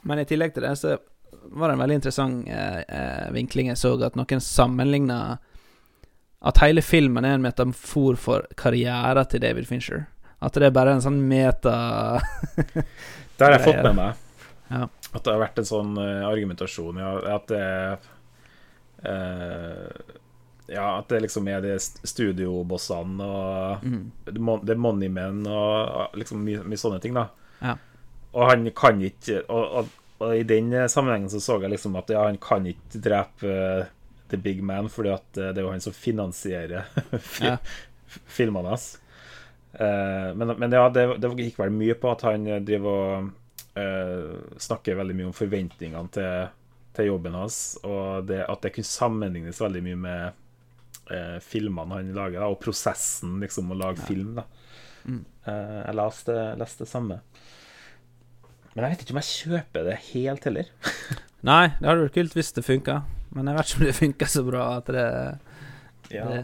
[0.04, 0.98] men i tillegg til det, så
[1.52, 5.38] var det en veldig interessant eh, eh, vinkling jeg så, at noen sammenligna
[6.44, 10.08] At hele filmen er en metafor for karrieren til David Fincher.
[10.44, 12.20] At det er bare en sånn meta
[13.38, 14.20] Det har jeg fått med meg.
[14.68, 14.88] Ja.
[15.14, 17.64] At det har vært en sånn eh, argumentasjon, ja, at det
[19.06, 19.88] uh,
[20.72, 24.04] Ja, at det liksom er de st- studiobossene og mm.
[24.32, 27.28] det mon- det moneymen og liksom mye, mye sånne ting, da.
[27.60, 27.76] Ja.
[28.34, 31.96] Og han kan ikke og, og, og i den eh, sammenhengen så så jeg liksom
[32.00, 33.86] at ja, han kan ikke drepe uh,
[34.32, 36.86] The Big Man, fordi at uh, det er jo han som finansierer
[37.34, 37.58] fi- Ja.
[38.30, 39.00] filmene hans.
[39.74, 43.32] Uh, men, men ja, det, det gikk vel mye på at han driver og
[44.62, 46.44] snakker veldig mye om forventningene til,
[46.94, 52.38] til jobben hans, og det, at det kunne sammenlignes veldig mye med filmene han lager,
[52.44, 54.36] da, og prosessen liksom å lage film.
[54.38, 54.46] da
[55.04, 55.26] Mm.
[55.44, 57.18] Jeg leste, leste det samme.
[58.74, 60.70] Men jeg vet ikke om jeg kjøper det helt heller.
[61.50, 62.96] Nei, det hadde vært kult hvis det funka,
[63.36, 65.08] men jeg vet ikke om det funka så bra at det,
[66.14, 66.26] Ja.
[66.30, 66.44] det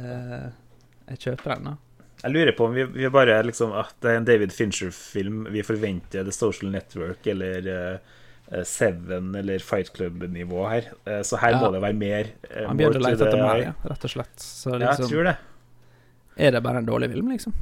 [1.10, 1.76] Jeg kjøper den, da.
[2.20, 5.62] Jeg lurer på om vi, vi bare liksom At det er en David Fincher-film vi
[5.64, 7.70] forventer The Social Network eller
[8.52, 10.90] uh, Seven eller Fight Club-nivå her.
[11.08, 11.62] Uh, så her Ja.
[11.64, 12.30] må det være mer.
[12.50, 14.36] eh, Han begynte å lete etter mer, ja, rett og slett.
[14.44, 15.36] Så Ja, jeg liksom tror det.
[16.38, 17.54] Er det bare en dårlig film, liksom?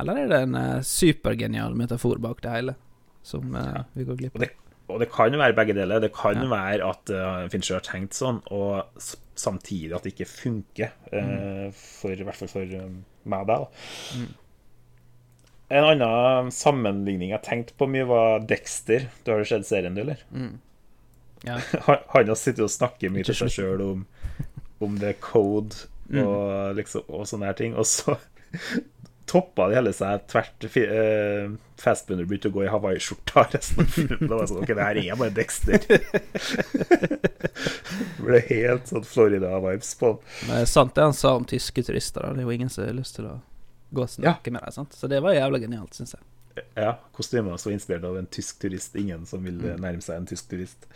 [0.00, 2.74] Eller er det en uh, supergenial metafor bak det hele,
[3.22, 4.50] som uh, vi går glipp Og det,
[4.88, 6.00] og det kan være begge deler.
[6.02, 6.48] Det kan Ja.
[6.50, 8.84] være at uh, Fincher har tenkt sånn, og
[9.38, 10.90] samtidig at det ikke funker.
[11.12, 13.60] eh, for, I hvert fall for um, meg, da.
[14.18, 14.26] Mm.
[15.72, 19.06] En annen sammenligning jeg tenkte på mye, var Dexter.
[19.24, 20.20] Du har jo sett serien, du, eller?
[20.34, 20.58] Mm.
[21.46, 21.56] Ja.
[21.86, 24.04] Han han har sittet og snakket mye til seg sjøl om,
[24.84, 26.74] om the code Mm.
[26.76, 27.72] liksom, og sånne her ting.
[27.78, 28.18] Og så
[29.26, 33.94] toppa det hele seg tvert uh, eh, Fastbunner begynte å gå i hawaiiskjorta resten av
[33.94, 34.26] filmen.
[34.26, 35.78] Da var jeg sånn, ok, det her er bare Dexter.
[37.92, 40.12] det ble helt sånn Florida-vibes på.
[40.46, 42.28] Men det er sant det han sa om tyske turister.
[42.32, 43.38] Det er jo ingen som har lyst til å
[43.92, 44.76] gå og snakke med deg.
[44.76, 44.94] sant?
[44.96, 46.22] Så det var jævla genialt, syns jeg.
[46.76, 48.96] Ja, Kostymer så inspirert av en tysk turist.
[48.96, 49.80] Ingen som vil Mm.
[49.80, 50.86] nærme seg en tysk turist.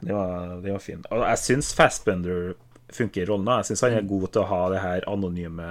[0.00, 1.06] Det var, det var fint.
[1.10, 2.54] Og jeg syns Fastbender
[2.94, 3.46] funker i rollen.
[3.58, 3.98] Jeg syns han Mm.
[3.98, 5.66] er god til å ha det her anonyme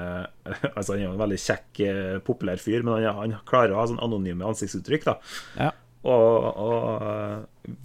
[0.75, 3.79] Altså Han er jo en veldig kjekk, eh, populær fyr, men han, han klarer å
[3.81, 5.03] ha sånn anonyme ansiktsuttrykk.
[5.09, 5.15] da
[5.59, 5.71] Ja.
[6.03, 7.75] Og, og eh,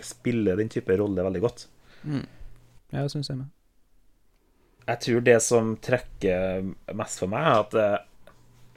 [0.00, 1.66] spille den type rolle veldig godt.
[2.08, 3.50] Ja, det syns jeg med.
[4.88, 6.64] Jeg tror det som trekker
[6.96, 7.98] mest for meg, er at eh,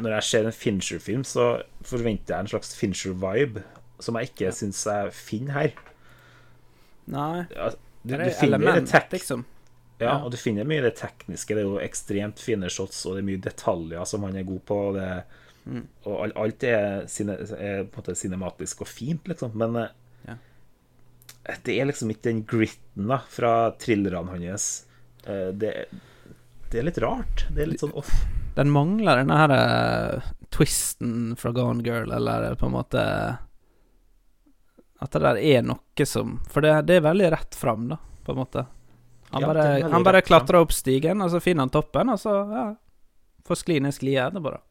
[0.03, 1.45] når jeg ser en Fincher-film, så
[1.87, 3.63] forventer jeg en slags Fincher-vibe,
[4.03, 5.73] som jeg ikke syns jeg finner her.
[7.13, 9.45] Nei, Du, du er finner det element, liksom.
[10.03, 11.55] Ja, og du finner mye det tekniske.
[11.55, 14.61] Det er jo ekstremt fine shots, og det er mye detaljer som han er god
[14.69, 14.79] på.
[14.89, 15.23] Og, det,
[15.63, 15.85] Mm.
[16.11, 19.53] og alt er, er på en måte cinematisk og fint, liksom.
[19.55, 19.93] Men eh,
[20.27, 20.35] Ja.
[21.63, 24.85] det er liksom ikke den gritten da, fra thrillerne hans.
[25.23, 25.71] Eh, det,
[26.69, 27.45] det er litt rart.
[27.55, 28.11] Det er litt sånn off.
[28.57, 33.01] Den mangler denne her uh, twisten fra Gone Girl, eller på en måte
[35.01, 38.31] At det der er noe som For det, det er veldig rett fram, da, på
[38.35, 38.65] en måte.
[39.33, 42.67] Han bare, han bare klatrer opp stigen, og så finner han toppen, og så ja,
[43.47, 44.63] får skli ned sklia etterpå, da.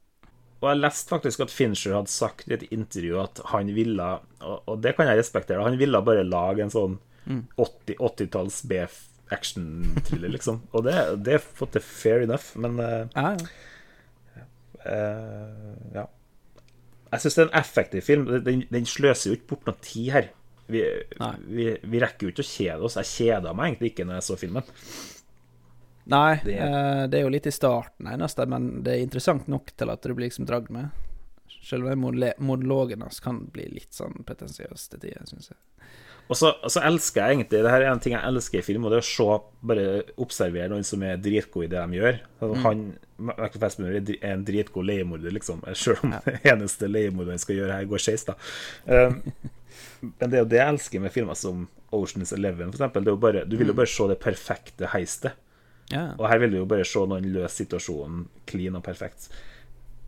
[0.62, 4.11] Og jeg leste faktisk at Fincher hadde sagt i et intervju at han ville,
[4.46, 7.46] og, det kan jeg respektere, han ville bare lage en sånn Mm.
[7.57, 10.62] 80 80-talls B-action-thriller, liksom.
[10.72, 13.51] Og det, det er til fair enough, men eh, Ja, ja.
[14.83, 16.09] Uh, ja.
[17.12, 18.25] Jeg syns det er en effektiv film.
[18.42, 20.31] Den, den sløser jo ikke bort noe tid her.
[20.68, 20.83] Vi,
[21.48, 22.94] vi, vi rekker jo ikke å kjede oss.
[23.01, 24.62] Jeg kjeda meg egentlig ikke når jeg så filmen.
[26.12, 29.70] Nei, Det- eh, det er jo litt i starten eneste, men det er interessant nok
[29.77, 30.90] til at du blir liksom dragd med.
[31.62, 35.59] Selv om den monole- monologen hans kan bli litt sånn pretensiøs til tider, syns jeg.
[36.31, 38.62] Og så, og så elsker jeg egentlig Det her er en ting jeg elsker i
[38.62, 41.98] film, og det er å se Bare observere noen som er dritgod i det de
[41.98, 42.20] gjør.
[42.40, 45.62] Sånn, Han Michael Fassbender er en dritgod leiemorder, liksom.
[45.75, 48.35] Selv om det eneste leiemorderen skal gjøre her, går skeis, da.
[48.87, 49.20] Um,
[50.01, 53.57] men det er jo det jeg elsker med filmer som Oceans Eleven, jo bare, du
[53.61, 55.39] vil jo bare se det perfekte heistet.
[55.93, 56.15] Yeah.
[56.17, 59.29] Og her vil du jo bare se noen løse situasjonen clean og perfekt.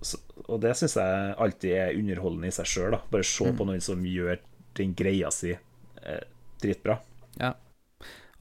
[0.05, 2.97] Så, og det syns jeg alltid er underholdende i seg sjøl.
[3.11, 4.41] Bare se på noen som gjør
[4.79, 6.25] den greia si eh,
[6.63, 6.99] dritbra.
[7.41, 7.55] Ja.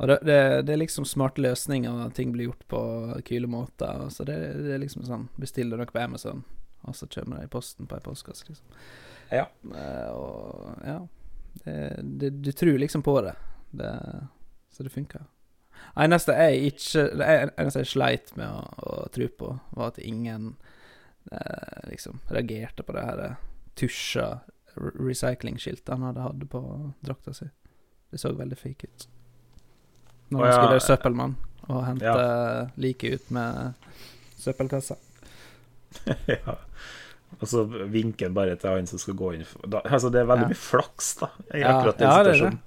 [0.02, 2.82] Og det, det, det er liksom smarte løsninger, ting blir gjort på
[3.28, 4.08] kule måter.
[4.12, 6.44] Så det, det er liksom sånn Bestiller noe på Amazon,
[6.84, 8.80] og så kommer det i posten på ei postkasse, liksom.
[9.34, 9.48] Ja.
[9.76, 11.00] Eh, og ja.
[11.64, 11.80] Det,
[12.20, 13.36] det, du tror liksom på det.
[13.72, 13.94] det
[14.74, 15.26] så det funker.
[15.96, 20.56] Eneste jeg ikke Det eneste jeg sleit med å, å tro på, var at ingen
[21.32, 23.42] eh, liksom reagerte på det her eh,
[23.78, 24.28] tusja
[24.76, 26.62] recycling-skiltet han hadde hatt på
[27.06, 27.50] drakta si.
[28.10, 29.08] Det så veldig fake ut.
[30.30, 30.54] Når han oh, ja.
[30.56, 31.36] skulle være søppelmann
[31.70, 32.14] og hente
[32.82, 33.74] liket ut med
[34.42, 34.98] søppelkassa.
[36.34, 36.58] ja.
[37.40, 39.46] Og så vinker han bare til han som skal gå inn.
[39.66, 42.60] Da, altså, det er veldig mye flaks, da, i Ja, akkurat den situasjonen.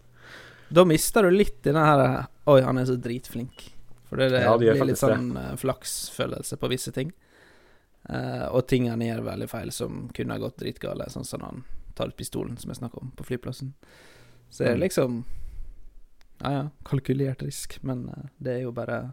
[0.77, 3.69] Da mister du litt i den her Oi, han er så dritflink.
[4.09, 7.13] For det, det Ja, det blir litt sånn eh, flaksfølelse på visse ting.
[8.07, 11.65] Uh, og ting han gjør veldig feil, som kunne ha gått dritgale, sånn som han
[11.99, 13.73] tar ut pistolen, som jeg snakka om, på flyplassen.
[14.51, 14.83] Så det er Mm.
[14.85, 15.25] liksom
[16.43, 19.13] Ja ja, kalkulert risk, men uh, det er jo bare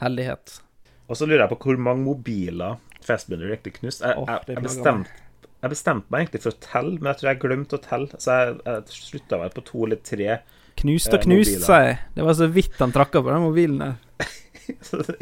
[0.00, 0.60] heldighet.
[1.08, 4.02] Og så lurer jeg på hvor mange mobiler Fastbender egentlig knust.
[4.02, 5.10] Jeg, oh, jeg, jeg, bestemte,
[5.62, 8.20] jeg bestemte meg egentlig for å telle, men jeg tror jeg glemte å telle.
[8.22, 10.40] Så jeg, jeg slutta vel på to eller tre.
[10.76, 11.64] Knust og Eh, knust, mobiler.
[11.64, 11.98] sa jeg.
[12.18, 13.94] Det var så vidt han trakka på den mobilen der.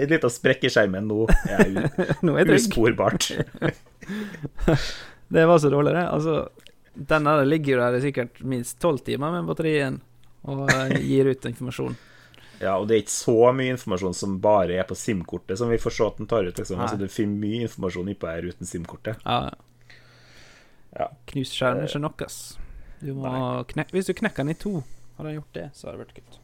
[0.00, 1.74] En liten sprekk i skjermen nå er
[2.24, 3.26] Nå er usporbart.
[5.34, 6.06] Det var så dårlig, det.
[6.08, 6.48] Altså,
[6.94, 10.00] Den der ligger jo der i sikkert minst tolv timer med batterien
[10.44, 11.94] og eh, gir ut informasjon.
[12.64, 15.80] Ja, og det er ikke så mye informasjon som bare er på SIM-kortet, som vi
[15.80, 16.56] får se at den tar ut.
[16.56, 16.80] Liksom.
[16.80, 19.20] Altså, du finner mye informasjon innpå her uten SIM-kortet.
[19.24, 19.52] Ja.
[20.94, 21.10] Ja.
[21.30, 22.40] Knust skjerm er ikke nok, ass.
[23.02, 23.30] Du må
[23.92, 24.78] Hvis du knekker den i to,
[25.18, 26.40] hadde jeg gjort det, så hadde det vært kutt.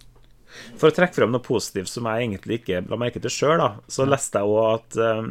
[0.80, 4.06] For å trekke frem noe positivt som jeg egentlig ikke la merke til sjøl, så
[4.08, 5.30] leste jeg òg at um,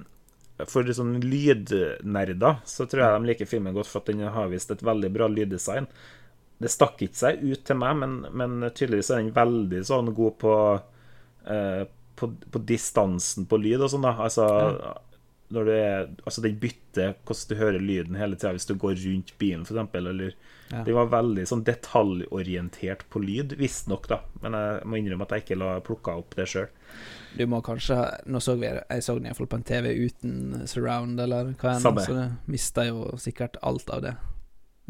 [0.67, 4.71] for sånn lydnerder så tror jeg de liker filmen godt, for at den har vist
[4.73, 5.88] et veldig bra lyddesign.
[6.60, 10.38] Det stakk ikke seg ut til meg, men, men tydeligvis er den veldig sånn god
[10.41, 10.56] på
[11.48, 11.86] eh,
[12.19, 14.17] på, på distansen på lyd og sånn, da.
[14.26, 14.48] Altså
[15.50, 18.98] når du er Altså, den bytter hvordan du hører lyden hele tida hvis du går
[19.02, 20.34] rundt bilen, eksempel, eller
[20.69, 20.84] Ja.
[20.86, 24.19] De var veldig sånn detaljorientert på lyd, visstnok, da.
[24.43, 26.67] Men jeg må innrømme at jeg ikke la plukka opp det sjøl.
[27.34, 27.98] Du må kanskje
[28.30, 31.82] Nå så vi Jeg så den iallfall på en TV uten surround, eller hva enn,
[31.82, 34.13] så du mista jo sikkert alt av det.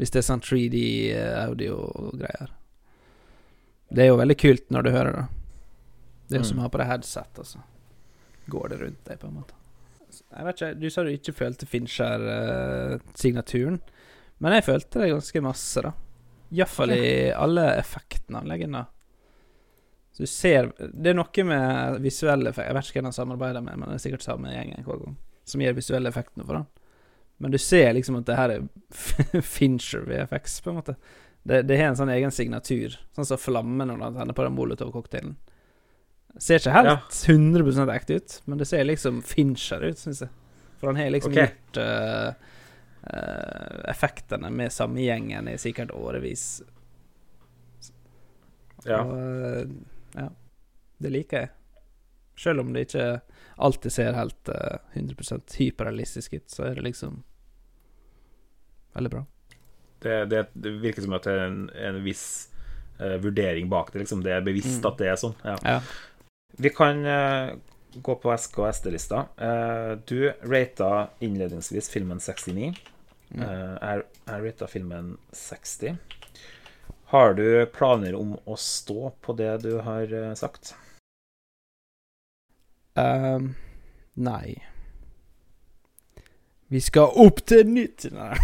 [0.00, 2.48] Hvis det er sånn 3D-audio-greier.
[3.90, 5.26] Det er jo veldig kult når du hører det.
[6.30, 6.62] Det er jo som Mm.
[6.62, 7.58] å ha på deg headset, altså.
[8.48, 9.52] går det rundt deg, på en måte.
[10.34, 13.80] Jeg vet ikke, Du sa du ikke følte Fincher-signaturen,
[14.40, 15.92] men jeg følte det ganske masse, da.
[16.52, 17.76] Iallfall i alle
[18.48, 18.86] legger.
[20.12, 23.60] Så du ser Det er noe med visuelle effekter Jeg vet ikke hvem han samarbeider
[23.62, 25.16] med, men det er sikkert samme gjengen hver gang.
[25.44, 26.66] Som gir visuelle effektene for han.
[27.40, 30.94] Men du ser liksom at det her er Fincher VFX, på en måte.
[31.42, 32.98] Det, det har en sånn egen signatur.
[33.16, 35.38] Sånn som flammen når han tenner på den molotovcocktailen.
[36.36, 40.34] Ser ikke helt 100% ekte ut, men det ser liksom Fincher ut, syns jeg.
[40.82, 41.48] For han har liksom okay.
[41.48, 42.52] gjort uh,
[43.08, 46.44] uh, effektene med samme gjengen i sikkert årevis.
[48.84, 49.00] Ja.
[49.00, 49.64] Og uh,
[50.12, 50.28] ja,
[51.00, 51.52] det liker jeg.
[52.40, 53.08] Selv om det ikke
[53.60, 57.22] alltid ser helt uh, 100 hyperrealistisk ut, så er det liksom
[59.00, 59.24] veldig bra.
[60.00, 62.22] Det, det, det virker som at det er en, en viss
[63.00, 64.04] uh, vurdering bak det.
[64.04, 64.22] Liksom.
[64.24, 64.86] Det er bevisst Mm.
[64.92, 65.34] at det er sånn.
[65.44, 65.56] Ja.
[65.64, 65.80] Ja.
[66.60, 67.52] Vi kan uh,
[68.00, 69.26] gå på SK og SD-lista.
[69.40, 72.72] Uh, du rata innledningsvis filmen 69.
[73.30, 73.42] Mm.
[73.46, 75.98] Eh, jeg jeg rata filmen 60.
[77.12, 80.74] Har du planer om å stå på det du har eh, sagt?
[82.98, 83.54] Um,
[84.18, 84.58] nei.
[86.70, 88.04] Vi skal opp til nytt!
[88.14, 88.36] Nei.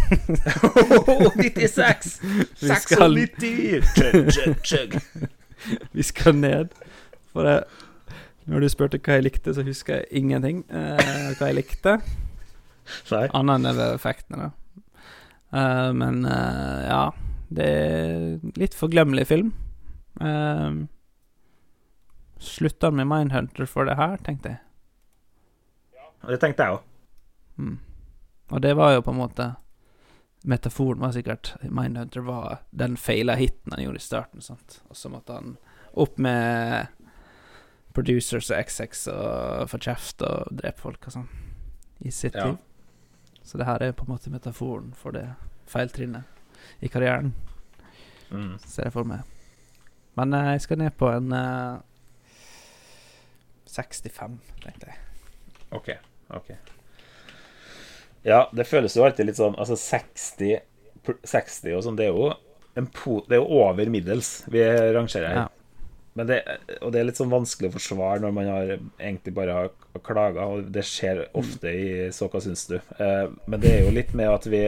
[1.39, 2.17] 96!
[2.61, 3.87] Vi skal- 96!
[3.95, 4.97] Chug, chug, chug.
[5.95, 6.73] Vi skal ned.
[7.31, 7.55] For det,
[8.51, 10.65] når du spurte hva jeg likte, så husker jeg ingenting.
[10.69, 11.97] eh, hva jeg likte.
[13.11, 14.53] Annet enn det effektene, da.
[15.47, 17.01] Uh, men uh, ja,
[17.55, 18.13] det er
[18.59, 19.53] litt forglemmelig film.
[20.19, 20.83] Uh,
[22.43, 24.59] Slutta med Mindhunter for det her, tenkte jeg.
[25.95, 26.83] Ja, Det tenkte jeg òg.
[27.57, 27.77] Mm.
[28.49, 29.55] Og det var jo på en måte
[30.47, 34.41] Metaforen var sikkert Mindhunter var den feila hiten han gjorde i starten.
[34.41, 34.81] Sant?
[34.89, 35.57] Og så måtte han
[35.97, 36.87] opp med
[37.97, 41.27] producers og XX og få kjeft og drepe folk og sånn
[42.05, 42.45] i sitt Ja.
[42.51, 42.57] liv.
[43.43, 45.25] Så det her er på en måte metaforen for det
[45.67, 46.23] feiltrinnet
[46.81, 47.33] i karrieren,
[48.29, 48.59] Mm.
[48.59, 49.21] ser jeg for meg.
[50.15, 51.79] Men eh, jeg skal ned på en eh,
[53.65, 54.97] 65, tenkte jeg.
[55.71, 55.89] OK.
[56.29, 56.51] ok
[58.27, 60.57] Ja, det føles jo alltid litt sånn Altså 60,
[61.23, 62.33] 60 og sånn, det er jo
[62.75, 64.61] Det er jo over middels vi
[64.93, 65.37] rangerer her.
[65.45, 65.47] Ja.
[66.17, 66.37] Men det,
[66.81, 70.47] og det er litt sånn vanskelig å forsvare når man har egentlig bare har klaga,
[70.49, 72.75] og det skjer ofte i Så hva syns du?
[72.97, 74.63] Eh, men det er jo litt med at vi,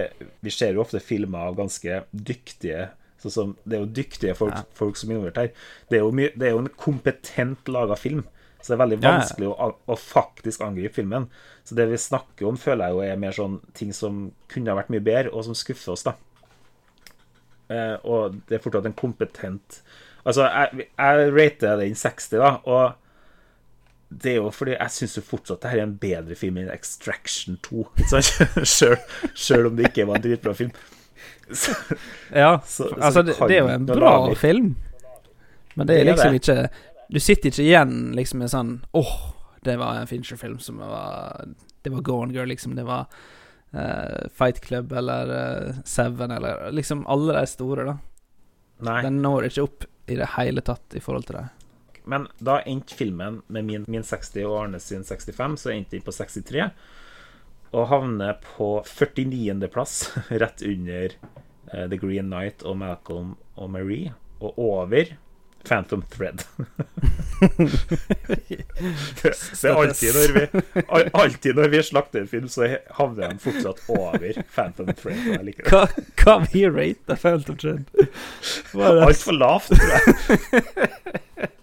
[0.45, 4.53] vi ser jo ofte filmer av ganske dyktige sånn som, Det er jo dyktige folk,
[4.55, 4.63] Ja.
[4.77, 5.49] folk som er involvert her.
[5.89, 8.21] Det er jo, mye, det er jo en kompetent laga film.
[8.59, 11.29] Så det er veldig vanskelig å, å faktisk angripe filmen.
[11.63, 14.79] Så det vi snakker om, føler jeg jo er mer sånn ting som kunne ha
[14.81, 16.15] vært mye bedre, og som skuffer oss, da.
[17.69, 19.83] Eh, og det er fortsatt en kompetent
[20.27, 22.97] Altså, jeg, jeg rater den 60, da, og
[24.09, 26.71] det er jo fordi jeg syns jo fortsatt det her er en bedre film enn
[26.73, 27.85] Extraction 2.
[28.73, 29.69] Sjøl?
[29.69, 30.73] Om det ikke var en dritbra film.
[31.49, 31.73] Så,
[32.33, 34.75] Ja, så, så altså det, det er jo en bra film,
[35.75, 36.57] men det er liksom ikke
[37.09, 39.13] Du sitter ikke igjen liksom med sånn Åh,
[39.65, 41.47] det var en Fincher-film som var
[41.81, 42.75] Det var Gone Girl, liksom.
[42.77, 43.07] Det var
[43.73, 47.97] uh, Fight Club eller uh, Seven eller liksom alle de store, da.
[48.85, 48.99] Nei.
[49.03, 51.47] Den når ikke opp i det hele tatt i forhold til det.
[52.09, 56.05] Men da endte filmen med min, min 60 og Arne sin 65, så endte den
[56.05, 56.69] på 63.
[57.69, 59.69] Og havner på 49.
[59.73, 59.97] plass,
[60.43, 61.17] rett under
[61.73, 64.13] uh, The Green Knight og Malcolm og Marie.
[64.39, 65.13] Og over
[65.67, 66.43] Phantom Thread.
[67.39, 67.49] det,
[69.61, 70.43] det er alltid når vi
[70.87, 75.51] al- Alltid når vi slakter en film, så havner de fortsatt over Phantom Thread.
[75.69, 75.83] Hva,
[76.23, 77.83] hva vi rater Phantom Thread?
[79.05, 80.07] Altfor lavt, tror jeg.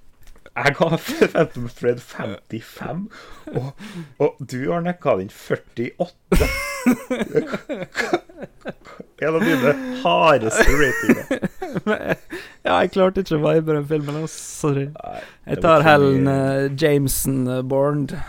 [0.57, 3.09] Jeg ga Phantom Fred 55,
[3.53, 3.67] og,
[4.19, 6.49] og du, Arne, nekka den 48.
[9.19, 9.73] En av dine
[10.05, 11.27] hardeste ratinger.
[12.67, 14.17] Ja, jeg klarte ikke å vibe den filmen.
[14.33, 14.87] Sorry.
[14.95, 18.23] Nei, Jeg tar Helen uh, Jameson uh, Bourne.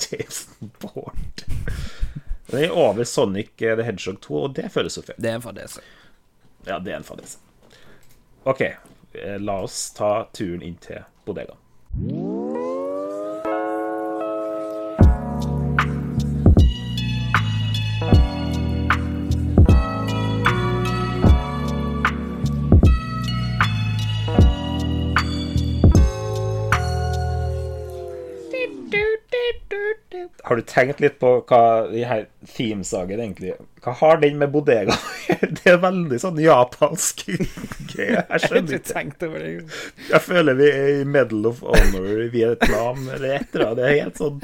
[0.00, 1.28] Jameson Bourne.
[2.50, 5.38] Det er over Sonic uh, the Hedgehog 2, og det føles så fint Det er
[5.38, 5.84] en fadese.
[6.66, 7.38] Ja, det er en fadese.
[8.48, 8.76] OK, eh,
[9.14, 12.29] la oss ta turen inn til bodegaen.
[30.44, 33.52] Har du tenkt litt på hva de her themesagen egentlig
[33.84, 35.48] Hva har den med bodega å gjøre?
[35.60, 37.24] Det er veldig sånn japansk.
[38.00, 38.92] Jeg skjønner ikke.
[38.92, 39.50] tenkt over det.
[40.10, 43.78] Jeg føler vi er i Medal of Honor i Vietnam eller et eller annet.
[43.80, 44.40] Det er helt sånn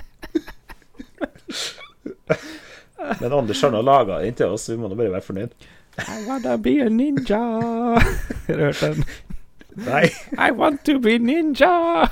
[3.20, 5.52] Men Anders har nå laga den til oss, vi må nå bare være fornøyd.
[5.96, 7.40] I wanna be a ninja.
[8.46, 9.04] Har du hørt den?
[9.86, 10.06] Nei,
[10.36, 12.08] I want to be ninja.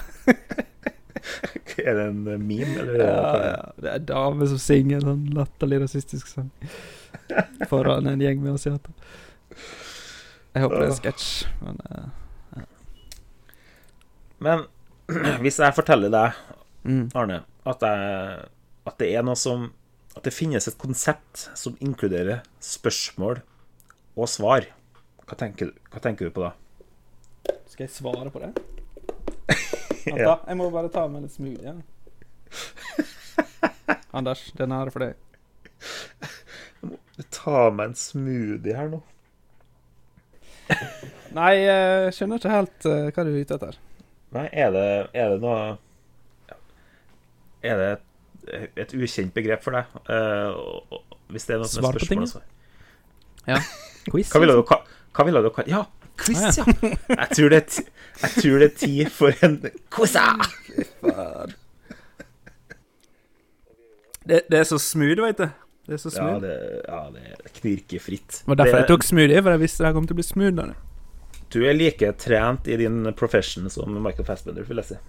[1.87, 2.99] er det en meme, eller?
[3.01, 3.63] Ja, ja.
[3.81, 6.51] Det er en dame som synger en sånn latterlig rasistisk sang
[7.71, 8.93] foran en gjeng med asiater.
[10.55, 11.31] Jeg håper det er en sketsj,
[11.65, 12.05] men ja.
[14.45, 14.67] Men
[15.45, 16.39] hvis jeg forteller deg,
[16.85, 17.05] mm.
[17.19, 18.45] Arne, at, jeg,
[18.91, 19.71] at det er noe som
[20.15, 23.41] At det finnes et konsept som inkluderer spørsmål
[24.15, 24.69] og svar,
[25.27, 26.53] hva tenker, du- hva tenker du på da?
[27.67, 28.53] Skal jeg svare på det?
[30.05, 31.73] Da, jeg må bare ta med litt smoothie.
[31.73, 31.75] Ja.
[34.19, 35.15] Anders, den er for deg.
[36.83, 36.99] Jeg må
[37.35, 39.01] Ta med en smoothie her nå.
[41.39, 43.79] Nei, jeg skjønner ikke helt eh, hva du er ute etter.
[44.35, 44.85] Nei, er det,
[45.15, 45.59] er det noe
[47.65, 48.07] Er det et,
[48.85, 49.99] et ukjent begrep for deg?
[50.11, 51.01] Eh, og-
[51.35, 52.43] hvis det er noe som er spørsmål og.
[53.49, 53.59] Ja.
[54.11, 54.29] Quiz?
[54.33, 54.83] Hva ville du ka-
[55.17, 55.85] hva ville du Ja,
[56.21, 56.65] quiz, ja!
[56.65, 57.87] Jeg tror det er, ti-
[58.23, 59.59] jeg tror det er tid for en
[59.95, 60.15] quiz.
[60.15, 61.47] ja.
[64.25, 65.47] Det, det er så smooth, vet du.
[65.85, 66.53] Det er så Ja, det,
[66.89, 68.39] ja, det er knirkefritt.
[68.41, 70.25] Det var derfor jeg tok smoothie, for jeg visste det her kom til å bli
[70.25, 70.71] smooth.
[71.53, 75.01] Du er like trent i din profession som Michael Fassbender, vil jeg si.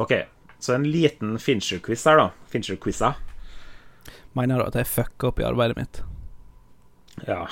[0.00, 0.14] OK,
[0.62, 2.30] så en liten Fincher-quiz her, da.
[2.48, 3.12] Fincher-quiza.
[4.38, 6.00] Mener du at jeg fucker opp i arbeidet mitt?
[7.28, 7.42] Ja.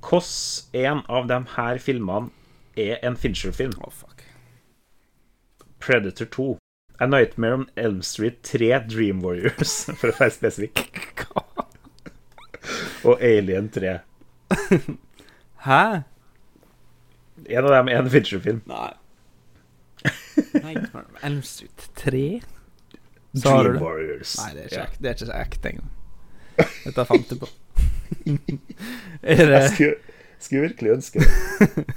[0.00, 2.30] Hvordan en av de her filmene
[2.80, 3.74] er en Fincher-film?
[3.84, 4.24] Å, fuck.
[5.80, 6.46] Predator 2.
[7.00, 11.24] A Nightmare on Elm Street 3 Dream Warriors, for å være spesifikk.
[13.08, 13.94] Og Alien 3.
[15.64, 15.82] Hæ?
[17.50, 18.60] En av dem er en Fincher-film.
[18.68, 18.90] Nei.
[20.64, 22.24] Nightmare on Elm Street 3?
[23.32, 23.80] Dream?
[23.80, 24.34] Warriors.
[24.42, 24.86] Nei, det er ikke, Ja.
[25.00, 25.90] det er ikke så ekte engang.
[26.84, 27.48] Dette fant du på.
[29.22, 29.94] er det Jeg skulle,
[30.38, 31.84] skulle virkelig ønske det.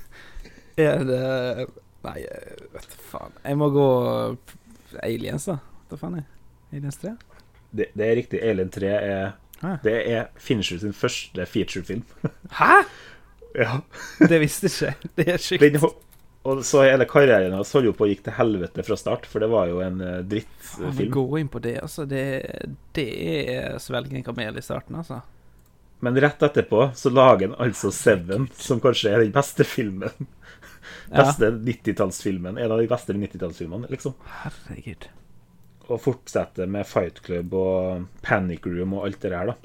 [0.84, 1.68] Er det
[2.04, 2.24] Nei,
[2.74, 3.36] vet du faen.
[3.46, 3.88] Jeg må gå
[5.06, 5.60] Aliens, da.
[5.92, 6.26] Hva faen er
[6.74, 7.14] Aliens 3?
[7.74, 7.90] det?
[7.94, 8.42] Det er riktig.
[8.44, 9.32] Alien 3 er
[9.64, 9.78] Hæ?
[9.84, 12.04] Det er Fincher sin første featurefilm.
[12.60, 12.82] Hæ?!
[13.56, 13.78] ja.
[14.20, 15.12] Det visste ikke jeg.
[15.16, 15.86] Det er sjukt.
[16.44, 19.40] Og så hele karrieren hans holdt jo på å gikk til helvete fra start, for
[19.40, 21.14] det var jo en eh, drittfilm.
[21.14, 22.04] gå inn på det, altså.
[22.10, 22.26] Det,
[22.98, 23.06] det
[23.54, 25.22] er svelge en kamel i starten, altså.
[26.04, 30.12] Men rett etterpå så lager han altså Seven, som kanskje er den beste filmen.
[31.14, 31.22] Ja.
[31.22, 32.58] Beste 90-tallsfilmen.
[32.58, 34.16] En av de beste 90-tallsfilmene, liksom.
[34.42, 35.06] Herregud.
[35.86, 39.56] Og fortsetter med Fight Club og Panic Room og alt det der, da.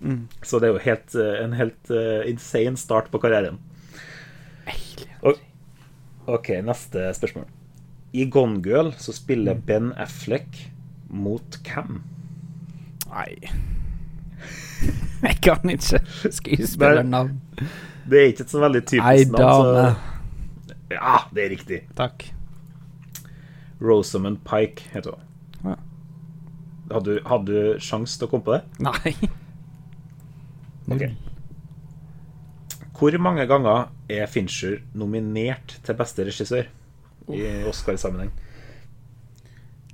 [0.00, 0.20] Mm.
[0.46, 3.58] Så det er jo helt, eh, en helt uh, insane start på karrieren.
[5.26, 5.42] Og,
[6.30, 7.50] OK, neste spørsmål.
[8.12, 10.68] I Gone Girl så spiller Ben Affleck
[11.10, 12.00] mot hvem?
[13.10, 13.36] Nei.
[15.26, 16.00] Jeg kan ikke
[16.34, 17.36] skuespillernavn.
[18.10, 19.68] Det er ikke et så veldig typisk navn.
[19.68, 20.72] Så...
[20.92, 21.78] Ja, det er riktig.
[21.96, 22.24] Takk.
[23.82, 25.70] Rosamund Pike heter hun.
[25.70, 25.76] Ja.
[26.92, 28.64] Hadde, du- hadde du sjanse til å komme på det?
[28.82, 29.14] Nei.
[30.92, 31.04] Ok.
[32.98, 36.66] Hvor mange ganger er Fincher nominert til beste regissør
[37.32, 38.32] i Oscar-sammenheng?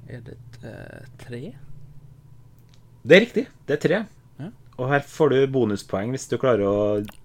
[0.08, 1.42] Er det uh, tre?
[3.04, 3.44] Det er riktig.
[3.68, 4.00] Det er tre.
[4.78, 6.74] Og her får du bonuspoeng hvis du klarer å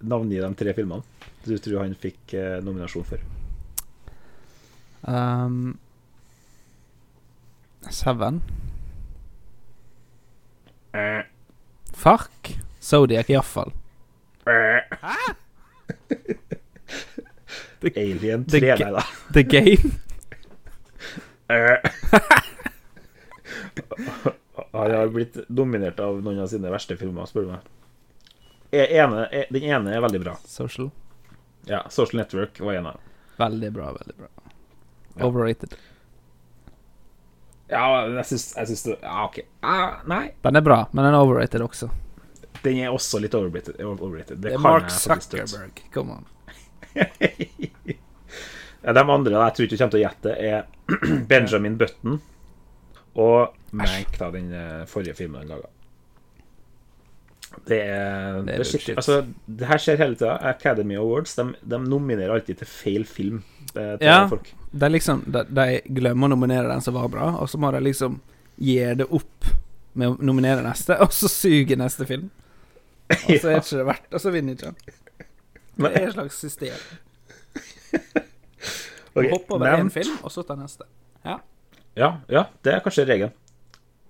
[0.02, 1.06] navngi de tre filmene.
[1.46, 3.20] du tror han fikk eh, nominasjon for?
[5.04, 5.78] Um,
[7.92, 8.42] Seven.
[10.96, 11.22] Uh.
[11.94, 12.54] Fuck!
[12.82, 13.74] Zodiac, iallfall.
[17.96, 19.04] Alien 3, ge- nei da.
[19.36, 19.92] The Game.
[21.50, 21.78] Eh.
[24.74, 27.72] Han har blitt dominert av noen av sine verste filmer, spør du meg.
[28.74, 30.34] Ene, den ene er veldig bra.
[30.50, 30.90] Social.
[31.70, 33.12] Ja, Social Network var en av dem.
[33.38, 34.32] Veldig bra, veldig bra.
[35.28, 35.76] Overrated.
[37.70, 39.40] Ja, jeg syns, jeg syns det Ja, OK.
[39.62, 40.24] Ah, nei.
[40.42, 41.90] Den er bra, men den er overrated også.
[42.64, 43.78] Den er også litt overrated.
[43.84, 44.42] overrated.
[44.44, 44.90] Det er Mark.
[44.94, 45.86] Zuckerberg.
[45.94, 46.26] Come on.
[48.84, 52.18] Ja, de andre jeg tror ikke du kommer til å gjette, er Benjamin Button
[53.16, 55.70] og Mank, da, den eh, forrige filmen han laga.
[57.66, 58.96] Det er, Det det er det.
[58.98, 60.38] Altså, det her skjer hele tida.
[60.50, 63.44] Academy Awards de, de nominerer alltid til feil film.
[63.76, 64.28] eh, til Ja.
[64.28, 64.50] folk.
[64.72, 67.82] De liksom de, de glemmer å nominere den som var bra, og så må de
[67.86, 68.20] liksom
[68.58, 69.46] gi det opp
[69.94, 72.30] med å nominere neste, og så suger neste film.
[73.14, 74.78] Og så er ikke det verdt Og så vinner ikke den.
[75.76, 76.78] Det er et slags system.
[79.14, 80.88] okay, Hoppe over én film, og så ta neste.
[81.26, 81.36] Ja.
[81.96, 83.34] Ja, ja, det er kanskje regelen.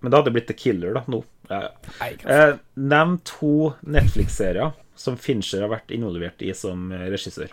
[0.04, 1.22] Men det hadde blitt The Killer, da, nå.
[1.50, 1.70] Ja, ja.
[2.00, 7.52] Nei, Eh, Nevn to Netflix-serier som Fincher har vært involvert i som eh, regissør.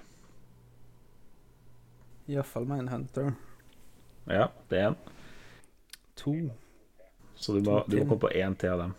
[2.30, 3.32] Iallfall Mindhunter.
[4.30, 4.98] Ja, det er én.
[6.20, 6.34] To.
[7.34, 8.94] Så du må, du må komme på én til av dem.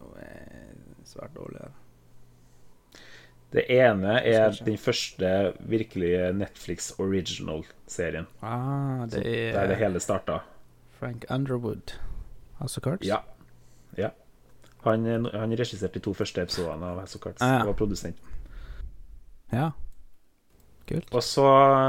[0.00, 1.74] Nå er jeg svært dårlig her.
[3.50, 5.30] Det ene er den første
[5.66, 8.28] virkelige Netflix original-serien.
[8.42, 10.40] Ah, det Der det er hele starta.
[11.00, 11.96] Frank Underwood.
[12.60, 13.06] House of Cards?
[13.06, 13.22] Ja.
[13.98, 14.10] ja.
[14.84, 17.42] Han, han regisserte de to første episodene av House of Cards.
[17.42, 17.60] Ah, ja.
[17.64, 18.20] Og var produsent.
[19.50, 19.70] Ja.
[20.86, 21.10] Kult.
[21.14, 21.46] Og så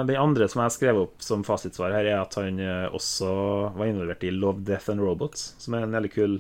[0.07, 3.31] Den andre som jeg har skrevet opp som fasitsvar her, er at han eh, også
[3.77, 6.37] var involvert i Love, Death and Robots, som er en veldig kul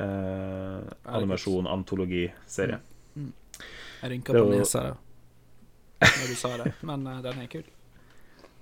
[0.00, 0.80] eh,
[1.18, 2.80] animasjon-antologiserie.
[4.02, 4.94] Jeg rynka på nesa da
[6.00, 7.64] når du sa det, men uh, den er kul.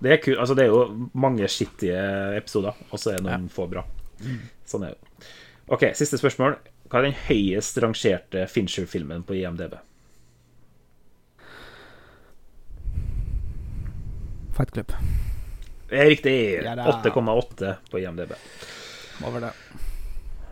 [0.04, 2.02] Det er kul, altså det er jo mange skittige
[2.38, 3.84] episoder, og så er noen få bra.
[4.68, 5.26] Sånn er det.
[5.72, 6.58] OK, siste spørsmål.
[6.92, 9.78] Hva er den høyest rangerte Fincher-filmen på IMDb?
[14.54, 14.92] Fight Club.
[15.88, 16.36] Det er riktig.
[16.62, 18.36] Ja 8,8 på IMDb.
[19.24, 19.52] Over det.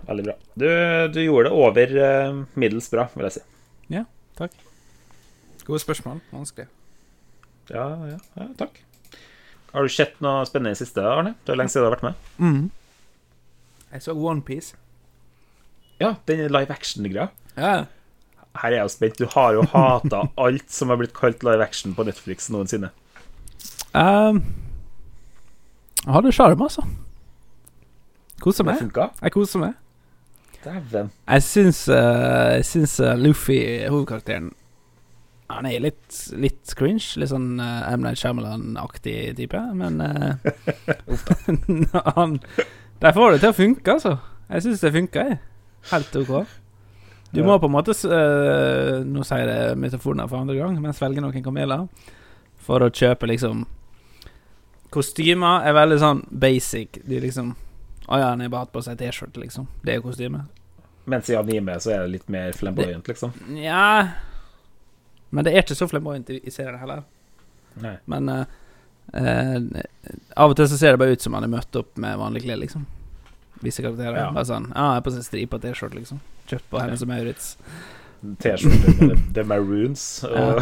[0.08, 0.34] Veldig bra.
[0.58, 0.68] Du,
[1.14, 3.46] du gjorde det over eh, middels bra, vil jeg si.
[3.94, 4.06] Ja,
[4.38, 4.56] takk.
[5.72, 6.18] Gode spørsmål.
[6.32, 6.66] Vanskelig.
[7.70, 8.82] Ja, ja, ja, takk.
[9.72, 11.32] Har du sett noe spennende i siste, Arne?
[11.46, 12.26] Det er lenge siden du har vært med.
[12.36, 12.66] Mm.
[13.94, 14.76] Jeg så Onepiece.
[15.96, 17.30] Ja, den live action-greia.
[17.56, 17.72] Ja.
[18.60, 19.16] Her er jeg jo spent.
[19.16, 22.92] Du har jo hata alt som har blitt kalt live action på Netflix noensinne.
[23.96, 24.44] Um,
[26.04, 26.84] jeg hadde sjarm, altså.
[28.44, 28.90] Koser meg.
[28.92, 29.80] Jeg koser meg.
[30.66, 31.14] Dæven.
[31.30, 34.52] Jeg syns, uh, jeg syns Luffy, hovedkarakteren,
[35.56, 37.04] han er litt, litt cringe.
[37.20, 38.04] Litt sånn uh, M.
[38.06, 40.34] Night Shyamalan-aktig type, men uh,
[42.16, 42.38] han
[43.02, 44.16] De får det til å funke, altså.
[44.48, 45.40] Jeg syns det funker, jeg.
[45.92, 46.34] Helt OK.
[47.32, 51.22] Du må på en måte eh, Nå sier jeg metaforen for andre gang, men svelge
[51.24, 51.86] noen kameler
[52.62, 53.64] for å kjøpe liksom
[54.92, 56.98] Kostymer er veldig sånn basic.
[57.08, 57.54] De liksom
[58.04, 59.64] Å ja, han har bare hatt på seg T-skjorte, liksom.
[59.80, 60.60] Det er kostymet.
[61.08, 63.32] Mens i anime så er det litt mer flamboyant, liksom.
[63.56, 63.86] Nja
[65.32, 67.02] Men det er ikke så flamboyant i, i serien heller.
[67.80, 67.94] Nei.
[68.12, 68.42] Men uh,
[69.16, 69.56] uh,
[70.36, 72.44] av og til så ser det bare ut som han er møtt opp med vanlige
[72.50, 72.84] klær, liksom.
[73.62, 74.18] Visse karakterer.
[74.18, 74.28] Ja.
[74.34, 76.20] Bare sånn Ja, jeg er på seg stripa T-skjorte, liksom.
[76.50, 77.52] Kjøpt på Hennes og Maurits.
[78.42, 80.60] T-skjorte med the- Maroons og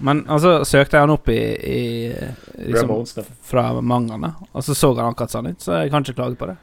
[0.00, 1.36] Men altså søkte jeg han opp i,
[1.68, 1.80] i
[2.70, 3.32] liksom, Ramones.
[3.44, 6.48] fra mangaene, og så så han akkurat sånn ut, så jeg kan ikke klage på
[6.52, 6.56] det.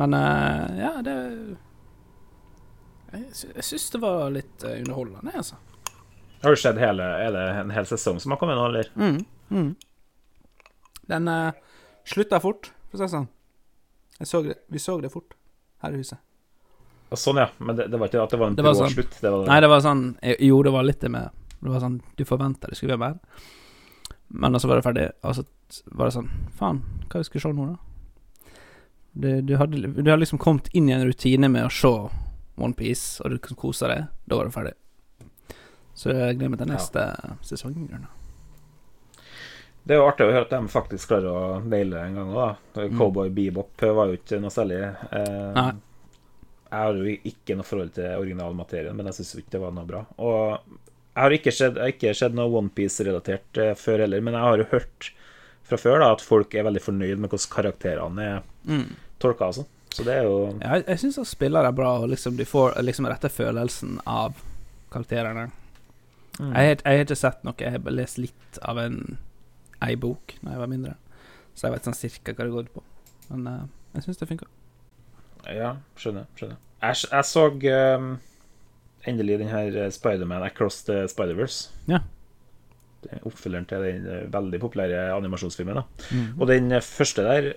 [0.00, 1.14] Men uh, ja, det
[3.12, 5.58] Jeg, sy jeg syns det var litt underholdende, altså.
[6.42, 8.88] Har du sett hele Er det en hel sesong som har kommet nå, eller?
[8.96, 9.18] Mm,
[9.50, 9.74] mm.
[11.10, 11.52] Den uh,
[12.06, 13.28] slutta fort, for å si det sånn.
[14.48, 15.34] Det, vi så det fort
[15.82, 16.20] her i huset.
[17.18, 17.48] Sånn, ja.
[17.58, 18.92] Men det, det var ikke at det var en Det var sånn.
[18.94, 19.16] slutt.
[19.20, 21.82] Det var Nei, det var sånn eh, Jo, det var litt det med Det var
[21.82, 23.46] sånn Du forventa det skulle være mer.
[24.30, 25.42] Men så var det ferdig, og så
[25.90, 28.52] var det sånn Faen, hva vi skal se nå, da?
[29.10, 31.90] Du, du, hadde, du hadde liksom kommet inn i en rutine med å se
[32.60, 34.06] Onepiece, og du kunne kose deg.
[34.28, 34.74] Da var det ferdig.
[35.94, 36.74] Så jeg gleder meg til Ja.
[36.74, 37.04] neste
[37.42, 37.74] sesong.
[39.86, 42.56] Det er jo artig å høre at de faktisk klarer å naile en gang òg.
[42.76, 42.98] Mm.
[42.98, 44.80] Cowboy Bebop var jo ikke noe særlig.
[45.10, 45.72] Eh.
[46.70, 49.88] Jeg har jo ikke noe forhold til originalmaterien, men jeg syns ikke det var noe
[49.88, 50.04] bra.
[50.22, 50.60] Og
[51.16, 54.58] jeg har ikke sett, har ikke sett noe Onepiece-relatert eh, før heller, men jeg har
[54.62, 55.10] jo hørt
[55.66, 58.94] fra før da at folk er veldig fornøyd med hvordan karakterene er Mm.
[59.18, 59.46] tolka.
[59.48, 59.64] Altså.
[59.90, 63.06] Så det er jo jeg, jeg syns spillere er bra, og liksom de får liksom
[63.08, 64.34] rette følelsen av
[64.92, 65.50] karakterene.
[66.38, 66.52] Mm.
[66.54, 69.18] Jeg, har- jeg har ikke sett noe, jeg har bare lest litt av en
[69.82, 70.94] ei bok da jeg var mindre.
[71.54, 72.82] Så jeg vet sånn cirka hva det går ut på.
[73.30, 74.46] Men uh, jeg syns det funka.
[75.50, 76.26] Ja, skjønner.
[76.36, 76.56] skjønner.
[76.82, 77.44] Jeg, jeg så
[77.98, 78.18] um,
[79.08, 81.70] endelig den her eh, Spiderman Across the Spider-Verse.
[81.88, 81.98] Ja.
[83.02, 85.74] Det er Oppfølgeren til den eh, veldig populære animasjonsfilmen.
[85.80, 86.40] da Mm.
[86.40, 87.52] Og den første der,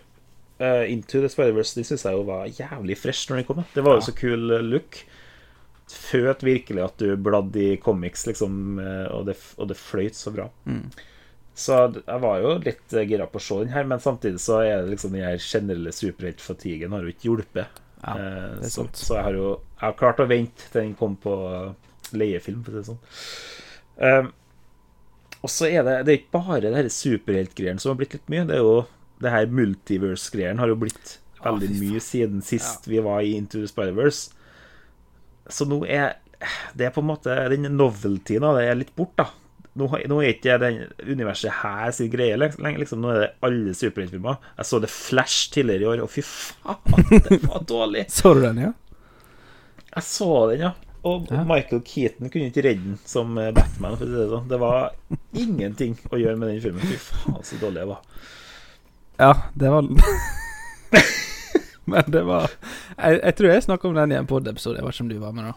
[0.60, 3.56] uh, Into the Spider-Verse, den syns jeg jo var jævlig fresh når den kom.
[3.58, 3.64] da.
[3.76, 4.06] Det var jo Ja.
[4.10, 4.40] så kul
[4.72, 4.98] look.
[5.94, 10.34] Føt virkelig at du bladde i comics, liksom, eh, og det, og det fløyt så
[10.34, 10.50] bra.
[10.66, 10.88] Mm.
[11.54, 14.64] Så jeg var jo litt eh, gira på å se den her, men samtidig så
[14.66, 17.66] er det liksom den her generelle superheltfatiguen har jo ikke hjulpet.
[17.70, 21.14] Ja, Eh, så, så jeg har jo jeg har klart å vente til den kom
[21.24, 21.34] på
[22.12, 23.00] leiefilm, for å si det sånn.
[23.96, 24.28] Um,
[25.44, 28.46] og så er det Det er ikke bare det superheltgreiene som har blitt litt mye.
[28.50, 28.78] Det er jo
[29.24, 33.62] det her multiverse-greiene har jo blitt veldig ah, mye siden sist vi var i Into
[33.62, 34.34] the Spider-Verse.
[35.52, 36.20] Så nå er
[36.76, 39.30] det er på en måte Den noveltyen det er litt bort, da.
[39.80, 42.78] Nå, nå er ikke den universet her sin greie lenger.
[42.84, 44.38] Liksom, nå er det alle superheltfilmer.
[44.60, 48.06] Jeg så The Flash tidligere i år, og fy faen, det var dårlig.
[48.14, 48.74] Så du den, ja?
[49.96, 50.74] Jeg så den, ja.
[51.04, 51.42] Og Ja.
[51.44, 53.98] Michael Keaton kunne ikke redde den som eh, Batman.
[54.00, 54.48] For å si det, sånn.
[54.52, 54.94] det var
[55.36, 56.86] ingenting å gjøre med den filmen.
[56.88, 58.30] Fy faen, så dårlig det var.
[59.20, 59.90] Ja, det var
[61.92, 62.50] Men det var
[62.98, 64.78] Jeg, jeg tror jeg snakka om den i en pod-episode.
[64.80, 65.54] Jeg vet ikke om du var med da.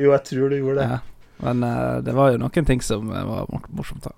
[0.00, 0.88] Jo, jeg tror du gjorde det.
[0.90, 0.98] Ja.
[1.42, 4.12] Men uh, det var jo noen ting som eh, var morsomt, da.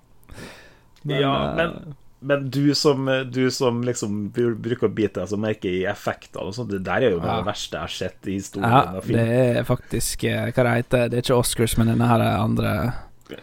[1.09, 5.69] Ja, eh, men- Men du som, du som liksom bruker å bite deg så merke
[5.69, 7.35] i effekter og sånt, det der er jo Ja.
[7.37, 9.25] det verste jeg har sett i historien Ja, det
[9.59, 12.71] er faktisk Hva det heter Det er ikke Oscars, men denne her andre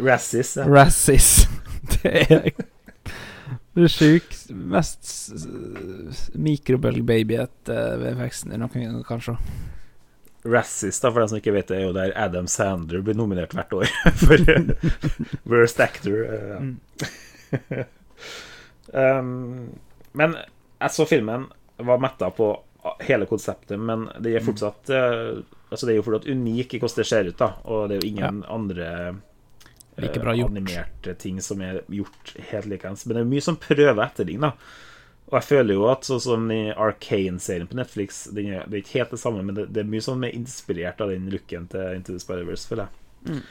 [0.01, 0.57] Razzies.
[0.57, 0.65] Ja.
[0.67, 1.47] Razzies.
[2.03, 2.51] Det er
[3.79, 5.09] det sjuk Mest
[6.37, 9.37] mikrobølgebabyete VFX-en i noen gang, kanskje.
[10.43, 13.55] Razzies, da, for den som ikke vet det, er jo der Adam Sandler blir nominert
[13.55, 13.93] hvert år
[14.25, 14.43] for
[15.49, 16.25] Worst Actor.
[16.29, 16.63] Uh, ja.
[16.63, 16.79] Mm.
[18.93, 19.71] Um,
[20.13, 21.47] men jeg så filmen,
[21.77, 22.51] var metta på
[23.07, 25.43] hele konseptet, men det er fortsatt uh,
[25.73, 28.03] Altså det er jo fortsatt unik i hvordan det ser ut, da, og det er
[28.03, 29.15] jo ingen andre eh,
[30.01, 30.55] Like bra gjort.
[30.55, 33.05] animerte ting som er gjort helt likeens.
[33.07, 34.79] Men det er mye som prøver å etterligne, da.
[35.33, 38.83] Og jeg føler jo at sånn som i Arcane-serien på Netflix den er, Det er
[38.83, 41.69] ikke helt det samme, men det, det er mye som er inspirert av den looken
[41.73, 43.43] til Into the Spider-Verse, føler jeg.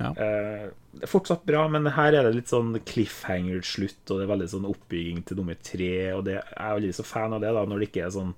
[0.00, 0.10] Ja.
[0.10, 0.64] Eh,
[0.96, 4.48] det er fortsatt bra, men her er det litt sånn cliffhanger-slutt, og det er veldig
[4.52, 7.62] sånn oppbygging til nummer tre, og det, jeg er aldri så fan av det, da,
[7.68, 8.34] når det ikke er sånn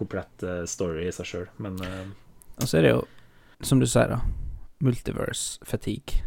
[0.00, 1.46] komplett eh, story i seg sjøl.
[1.60, 2.02] Men eh,
[2.62, 3.04] Og så er det jo,
[3.66, 4.22] som du sier, da,
[4.80, 6.24] multiverse fatigue.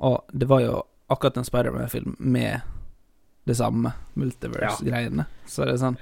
[0.00, 0.82] Og det var jo
[1.12, 2.60] akkurat en Spiderman-film med
[3.48, 5.26] det samme multiverse-greiene.
[5.46, 5.96] Så det er sånn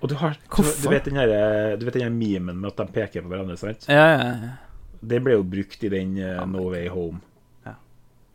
[0.00, 1.32] Og du har du, du vet den her,
[1.76, 3.88] du vet den her memen med at de peker på hverandre, sant?
[3.90, 4.50] Ja, ja, ja.
[5.00, 7.20] Det ble jo brukt i den uh, No Way Home.
[7.66, 7.74] Ja.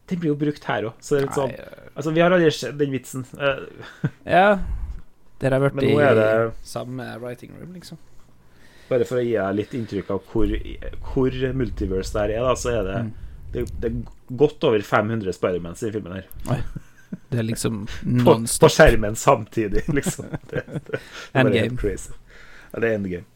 [0.08, 1.56] Den blir jo brukt her òg, så det er litt sånn
[1.94, 3.26] Altså, vi har aldri sett den vitsen.
[3.38, 4.60] Eh, Ja.
[5.40, 7.98] Det har vært i det- samme writing room, liksom.
[8.90, 10.48] Bare for å gi deg litt inntrykk av hvor,
[11.14, 13.12] hvor multiverse der er, da, så er det, Mm.
[13.54, 16.64] Det, det er godt over 500 Spidermans i filmen her.
[17.30, 17.84] Det er liksom
[18.26, 20.26] På, på skjermen samtidig, liksom.
[20.50, 21.00] Det, det, det
[21.34, 21.78] Endgame.
[21.78, 22.12] crazy.
[22.72, 23.30] Ja, det er endgame.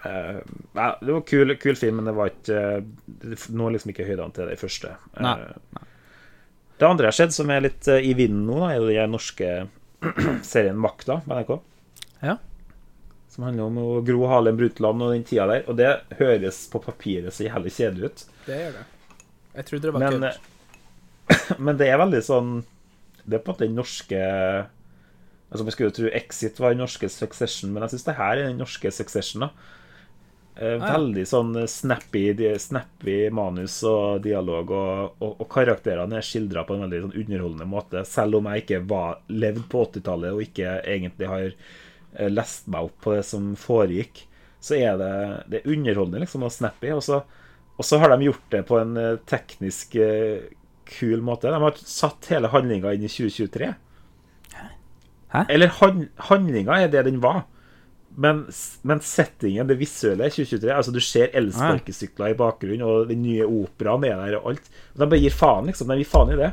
[0.00, 0.40] Uh,
[0.74, 2.60] ja, det var kul, kul film, men det var ikke
[3.06, 4.94] Det når liksom ikke høydene til det første.
[5.14, 5.86] Uh, Nei,
[6.80, 8.90] Det andre jeg har sett, som er litt uh, i vinden nå, da, er jo
[8.90, 9.50] den norske
[10.52, 11.52] serien Makta på NRK.
[12.24, 12.38] Ja.
[13.30, 15.66] Som handler om Gro Harlem Brundtland og den tida der.
[15.70, 18.24] Og det høres på papiret så jævlig kjedelig ut.
[18.48, 18.88] Det gjør det.
[19.56, 20.50] Jeg trodde det var Men, kult.
[21.34, 22.52] eh, men det er veldig sånn
[23.24, 24.20] Det er på en måte den norske
[25.50, 28.36] Altså Man skulle jo tro Exit var den norske Succession, men jeg syns det her
[28.38, 29.48] er den norske Succession.
[29.48, 29.50] da
[30.60, 30.98] Eh, Ah.
[30.98, 36.84] Veldig sånn snappy, snappy manus og dialog, og, og, og karakterene er skildra på en
[36.84, 38.02] veldig sånn underholdende måte.
[38.04, 42.90] Selv om jeg ikke var levd på 80-tallet og ikke egentlig har eh, lest meg
[42.90, 44.26] opp på det som foregikk,
[44.60, 45.12] så er det,
[45.48, 46.92] det er underholdende liksom, og snappy.
[46.92, 47.22] Og så,
[47.80, 50.50] og så har de gjort det på en eh, teknisk eh,
[50.90, 51.48] kul måte.
[51.48, 53.70] De har satt hele handlinga inn i 2023.
[55.30, 55.44] Hæ?
[55.46, 57.46] Eller han, handlinga er det den var.
[58.20, 58.42] Men,
[58.84, 63.46] men settingen, det visuelle, er 2023 Altså Du ser elsparkesykler i bakgrunnen, og den nye
[63.46, 64.68] operaen er der, og alt.
[64.92, 65.88] Og de bare gir faen, liksom.
[65.88, 66.50] De gir faen i det.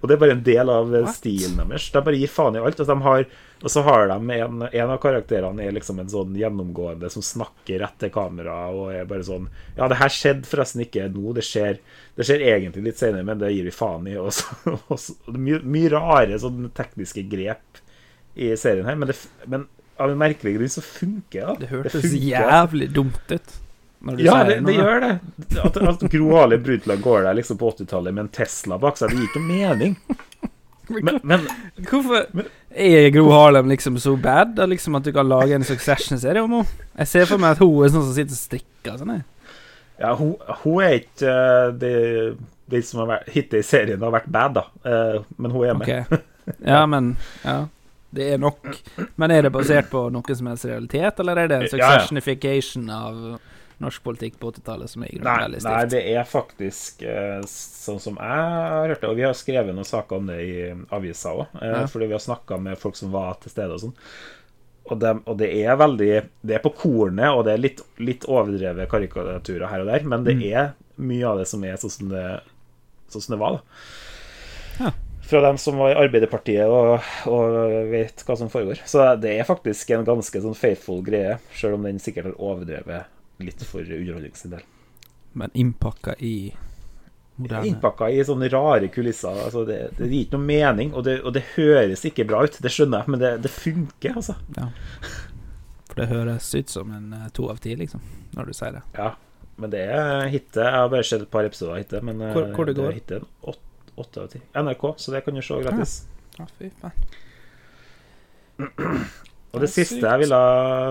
[0.00, 1.16] Og det er bare en del av eh, What?
[1.18, 1.88] stilen deres.
[1.92, 2.80] De bare gir faen i alt.
[2.80, 3.24] Og, de har,
[3.60, 7.82] og så har de en, en av karakterene er liksom en sånn gjennomgående som snakker
[7.84, 11.44] rett til kamera og er bare sånn Ja, det her skjedde forresten ikke nå, det
[11.46, 11.82] skjer,
[12.16, 14.16] det skjer egentlig litt senere, men det gir vi faen i.
[14.24, 17.80] Og så, og så, mye, mye rare sånne tekniske grep
[18.40, 19.16] i serien her, men, det,
[19.50, 19.66] men
[20.00, 21.64] av en merkelig grunn så funker det.
[21.64, 23.56] Det hørtes jævlig dumt ut.
[24.18, 25.10] Ja, det, det gjør det.
[25.60, 29.12] At, at Gro Harlem Brundtland går der liksom på 80-tallet med en Tesla bak seg,
[29.12, 29.96] det gir ikke mening.
[30.90, 31.44] Men, men
[31.86, 32.24] Hvorfor
[32.70, 34.56] er Gro Harlem liksom så bad?
[34.56, 36.86] Da liksom At du kan lage en Succession-serie om henne?
[36.98, 38.96] Jeg ser for meg at hun er sånn som sitter og strikker.
[38.98, 39.12] Sånn,
[40.00, 40.32] ja, hun,
[40.64, 41.92] hun er ikke eh, det,
[42.72, 44.64] det som har vært, hittil i serien har vært bad, da.
[44.82, 45.86] Eh, Men hun er med.
[45.88, 46.24] Okay.
[46.72, 47.12] Ja, men
[47.44, 47.66] Ja.
[48.10, 48.64] Det er nok.
[49.22, 53.20] Men er det basert på noe som helst realitet, eller er det en successionification av
[53.80, 58.18] norsk politikk på 80-tallet som er veldig grunnen Nei, det er faktisk eh, sånn som
[58.20, 59.08] jeg har hørt det.
[59.08, 60.52] Og vi har skrevet noen saker om det i
[60.92, 61.86] avisa òg, Ja.
[61.88, 63.94] fordi vi har snakka med folk som var til stede og sånn.
[64.90, 68.24] Og, dem- og det er veldig Det er på kornet, og det er litt, litt
[68.26, 70.42] overdrevet karikaturer her og der, men det Mm.
[70.52, 72.40] er mye av det som er sånn som det,
[73.08, 74.84] sånn som det var, da.
[74.84, 74.90] Ja.
[75.30, 77.00] Fra dem som var i Arbeiderpartiet og,
[77.30, 78.80] og vet hva som foregår.
[78.84, 83.04] Så det er faktisk en ganske sånn faithful greie, sjøl om den sikkert har overdrevet
[83.46, 84.62] litt for underholdning sin del.
[85.32, 86.34] Men innpakka i
[87.40, 89.36] moderne Innpakka i sånne rare kulisser.
[89.46, 92.58] Altså det, det gir ikke noe mening, og det, og det høres ikke bra ut.
[92.60, 94.34] Det skjønner jeg, men det, det funker, altså.
[94.58, 94.66] Ja.
[95.90, 98.02] For det høres ut som en eh, to av ti, liksom,
[98.36, 98.82] når du sier det.
[98.98, 99.12] Ja.
[99.60, 100.62] Men det er hitte.
[100.64, 102.90] Jeg har bare sett et par episoder av hitte, men eh, Hvor- hvor det går?
[102.92, 103.22] er hitte
[104.00, 104.40] åtte av ti.
[104.56, 105.96] NRK, så det kan du se gratis.
[106.38, 106.94] Ja, fy faen.
[109.50, 110.40] Og Det det siste jeg ville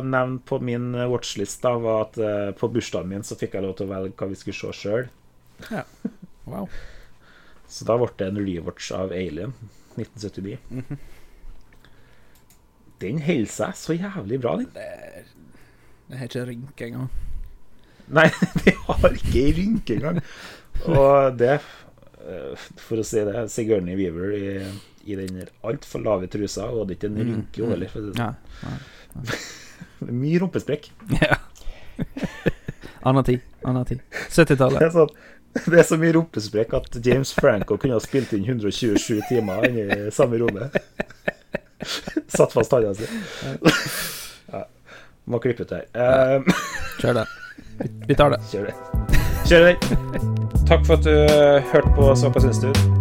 [0.04, 3.78] nevne på min watchlist, da, var at uh, på bursdagen min så fikk jeg lov
[3.80, 5.08] til å velge hva vi skulle se sjøl.
[6.50, 6.68] Wow.
[7.70, 9.56] Så da ble det en rewatch av Alien
[9.96, 10.58] 1979.
[10.74, 11.00] Mhm.
[13.00, 14.72] Den holder seg så jævlig bra, den.
[16.10, 17.12] Det har ikke rynke engang.
[18.10, 18.26] Nei,
[18.66, 20.20] det har ikke ei rynke engang.
[20.90, 21.60] Og det,
[22.26, 24.50] eh, for å si det, Sigourney Weaver i,
[25.10, 27.70] i den altfor lave trusa, og er ikke en Mm, rynke mm.
[27.74, 27.90] heller.
[27.90, 28.30] for ja,
[29.20, 29.34] Ja.
[30.08, 30.92] er Mye rumpesprekk.
[31.22, 31.36] ja.
[33.04, 33.40] Anna tid.
[33.66, 34.00] Anna tid.
[34.30, 34.80] 70-tallet.
[34.80, 35.10] Det sånn,
[35.72, 40.12] det er så mye rumpesprekk at James Franco kunne ha spilt inn 127 timer i
[40.12, 40.76] samme rommet.
[42.28, 43.08] Satt fast handa si.
[44.52, 44.66] Ja,
[45.32, 46.38] må klippe ut det her.
[46.38, 46.54] Eh,
[47.00, 47.26] Kjør det.
[48.08, 48.42] Vi- tar det.
[48.52, 48.76] Kjør det.
[49.48, 49.76] Kjør det.
[50.68, 52.99] Takk for at du eh, hørte på Så hva syns du?